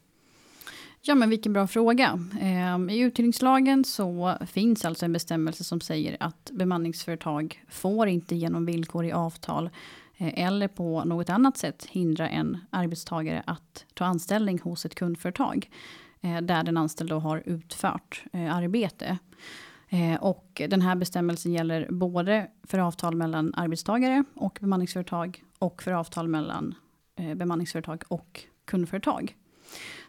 Ja, 1.05 1.15
men 1.15 1.31
vilken 1.31 1.53
bra 1.53 1.67
fråga. 1.67 2.19
Ehm, 2.41 2.91
I 2.91 2.99
uthyrningslagen 2.99 3.85
så 3.85 4.39
finns 4.47 4.85
alltså 4.85 5.05
en 5.05 5.13
bestämmelse 5.13 5.65
som 5.65 5.81
säger 5.81 6.17
att 6.21 6.51
bemanningsföretag 6.53 7.65
får 7.69 8.09
inte 8.09 8.35
genom 8.35 8.67
villkor 8.67 9.05
i 9.05 9.13
avtal 9.13 9.71
eh, 10.17 10.45
eller 10.45 10.69
på 10.69 11.05
något 11.05 11.31
annat 11.31 11.57
sätt 11.57 11.85
hindra 11.91 12.29
en 12.29 12.59
arbetstagare 12.71 13.43
att 13.47 13.85
ta 13.95 14.05
anställning 14.05 14.59
hos 14.59 14.87
ett 14.87 14.95
kundföretag. 14.95 15.71
Eh, 16.21 16.41
där 16.41 16.65
den 16.65 16.77
anställde 16.77 17.15
har 17.15 17.43
utfört 17.47 18.25
eh, 18.33 18.57
arbete. 18.57 19.19
Och 20.21 20.63
den 20.69 20.83
här 20.83 20.95
bestämmelsen 20.97 21.53
gäller 21.53 21.89
både 21.91 22.47
för 22.63 22.79
avtal 22.79 23.17
mellan 23.17 23.55
arbetstagare 23.55 24.25
och 24.35 24.59
bemanningsföretag 24.61 25.43
och 25.59 25.83
för 25.83 25.93
avtal 25.93 26.29
mellan 26.29 26.75
bemanningsföretag 27.37 28.03
och 28.09 28.41
kundföretag. 28.65 29.37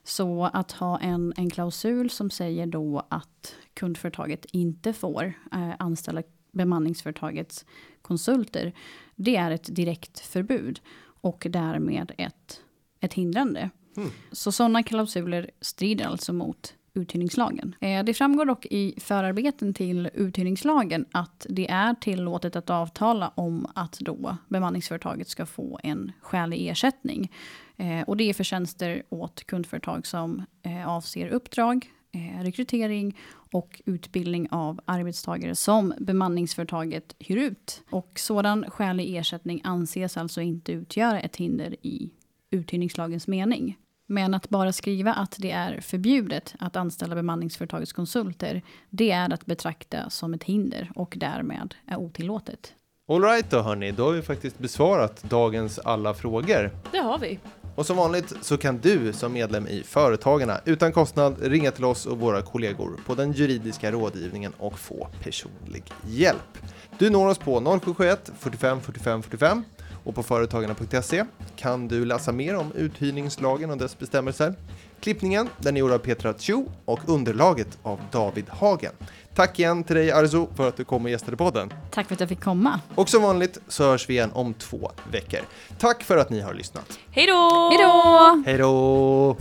Så 0.04 0.44
att 0.54 0.72
ha 0.72 1.00
en, 1.00 1.34
en 1.38 1.50
klausul 1.50 2.10
som 2.10 2.30
säger 2.30 2.68
då 2.68 3.06
att 3.10 3.56
kundföretaget 3.74 4.46
inte 4.46 4.94
får 4.94 5.34
eh, 5.52 5.74
anställa 5.80 6.24
bemanningsföretagets 6.52 7.66
konsulter, 8.02 8.74
det 9.16 9.36
är 9.36 9.52
ett 9.52 9.76
direkt 9.76 10.20
förbud 10.20 10.82
och 11.04 11.48
därmed 11.50 12.12
ett, 12.18 12.62
ett 13.00 13.13
hindrande. 13.13 13.70
Mm. 13.98 14.10
Så 14.32 14.52
sådana 14.52 14.84
klausuler 14.84 15.52
strider 15.62 16.06
alltså 16.06 16.34
mot 16.34 16.76
uthyrningslagen. 16.93 17.75
Eh, 17.79 18.03
det 18.03 18.13
framgår 18.13 18.45
dock 18.45 18.65
i 18.65 18.93
förarbeten 18.97 19.73
till 19.73 20.10
uthyrningslagen 20.13 21.06
att 21.12 21.45
det 21.49 21.69
är 21.69 21.93
tillåtet 21.93 22.56
att 22.56 22.69
avtala 22.69 23.32
om 23.36 23.67
att 23.75 23.99
då 23.99 24.38
bemanningsföretaget 24.47 25.27
ska 25.27 25.45
få 25.45 25.79
en 25.84 26.12
skälig 26.21 26.67
ersättning. 26.67 27.32
Eh, 27.77 28.01
och 28.01 28.17
det 28.17 28.23
är 28.23 28.34
för 28.34 28.43
tjänster 28.43 29.03
åt 29.10 29.43
kundföretag 29.43 30.08
som 30.08 30.43
eh, 30.62 30.89
avser 30.89 31.27
uppdrag, 31.27 31.89
rekrytering 32.41 33.17
och 33.53 33.82
utbildning 33.86 34.47
av 34.51 34.79
arbetstagare 34.86 35.56
som 35.56 35.93
bemanningsföretaget 35.99 37.15
hyr 37.19 37.38
ut. 37.38 37.84
Och 37.89 38.12
sådan 38.15 38.65
skälig 38.69 39.15
ersättning 39.15 39.62
anses 39.63 40.17
alltså 40.17 40.41
inte 40.41 40.71
utgöra 40.71 41.19
ett 41.19 41.36
hinder 41.36 41.75
i 41.82 42.12
uthyrningslagens 42.51 43.27
mening. 43.27 43.77
Men 44.08 44.34
att 44.34 44.50
bara 44.50 44.74
skriva 44.74 45.13
att 45.13 45.36
det 45.39 45.52
är 45.52 45.82
förbjudet 45.82 46.56
att 46.60 46.76
anställa 46.76 47.16
bemanningsföretagets 47.16 47.94
konsulter, 47.94 48.62
det 48.89 49.12
är 49.12 49.34
att 49.34 49.46
betrakta 49.46 50.10
som 50.10 50.34
ett 50.34 50.44
hinder 50.44 50.92
och 50.96 51.13
därmed 51.18 51.76
är 51.88 51.98
otillåtet. 51.98 52.74
Alright 53.08 53.50
då 53.50 53.62
hörni, 53.62 53.92
då 53.92 54.04
har 54.04 54.12
vi 54.12 54.22
faktiskt 54.22 54.60
besvarat 54.60 55.24
dagens 55.24 55.80
alla 55.80 56.13
frågor. 56.13 56.72
Det 56.92 56.98
har 56.98 57.20
vi. 57.20 57.39
Och 57.76 57.86
som 57.86 57.98
vanligt 57.98 58.34
så 58.42 58.58
kan 58.58 58.78
du 58.78 59.13
som 59.13 59.34
medlem 59.34 59.68
i 59.68 59.84
Företagarna 59.84 60.60
utan 60.66 60.92
kostnad 60.92 61.36
ringa 61.42 61.72
till 61.72 61.86
oss 61.86 62.06
och 62.06 62.20
våra 62.20 62.42
kollegor 62.42 63.00
på 63.06 63.16
den 63.16 63.32
juridiska 63.32 63.92
rådgivningen 63.92 64.54
och 64.58 64.80
få 64.80 65.08
personlig 65.24 65.84
hjälp. 66.08 66.58
Du 66.98 67.10
når 67.10 67.28
oss 67.28 67.38
på 67.38 67.60
0771 67.60 68.32
45 68.39 68.82
45 68.82 69.24
45 69.24 69.63
och 70.04 70.16
på 70.16 70.24
företagarna.se 70.24 71.26
kan 71.56 71.88
du 71.88 72.06
läsa 72.06 72.32
mer 72.32 72.56
om 72.56 72.72
uthyrningslagen 72.76 73.70
och 73.70 73.78
dess 73.78 74.00
bestämmelser. 74.00 74.56
Klippningen 75.00 75.50
den 75.58 75.76
är 75.76 75.80
gjord 75.80 75.92
av 75.92 75.98
Petra 75.98 76.34
Tjo 76.38 76.72
och 76.86 77.00
underlaget 77.06 77.78
av 77.84 78.00
David 78.12 78.50
Hagen. 78.50 78.92
Tack 79.36 79.60
igen 79.60 79.84
till 79.84 79.96
dig 79.96 80.12
Arzo 80.12 80.48
för 80.56 80.68
att 80.68 80.78
du 80.78 80.84
kom 80.84 81.06
och 81.06 81.10
gästade 81.12 81.38
podden. 81.38 81.74
Tack 81.92 82.08
för 82.08 82.13
att 82.13 82.20
jag 82.20 82.30
fick 82.30 82.44
komma. 82.44 82.80
Och 82.96 83.10
som 83.10 83.22
vanligt 83.22 83.58
så 83.68 83.84
hörs 83.84 84.10
vi 84.10 84.13
igen 84.13 84.32
om 84.34 84.54
två 84.54 84.92
veckor. 85.12 85.39
Tack 85.80 86.04
för 86.04 86.18
att 86.18 86.30
ni 86.30 86.42
har 86.42 86.54
lyssnat. 86.54 87.00
Hej 87.12 87.28
då! 87.28 87.70
Hej 87.70 87.78
då! 87.84 88.44
Hej 88.46 88.58
då! 88.58 89.38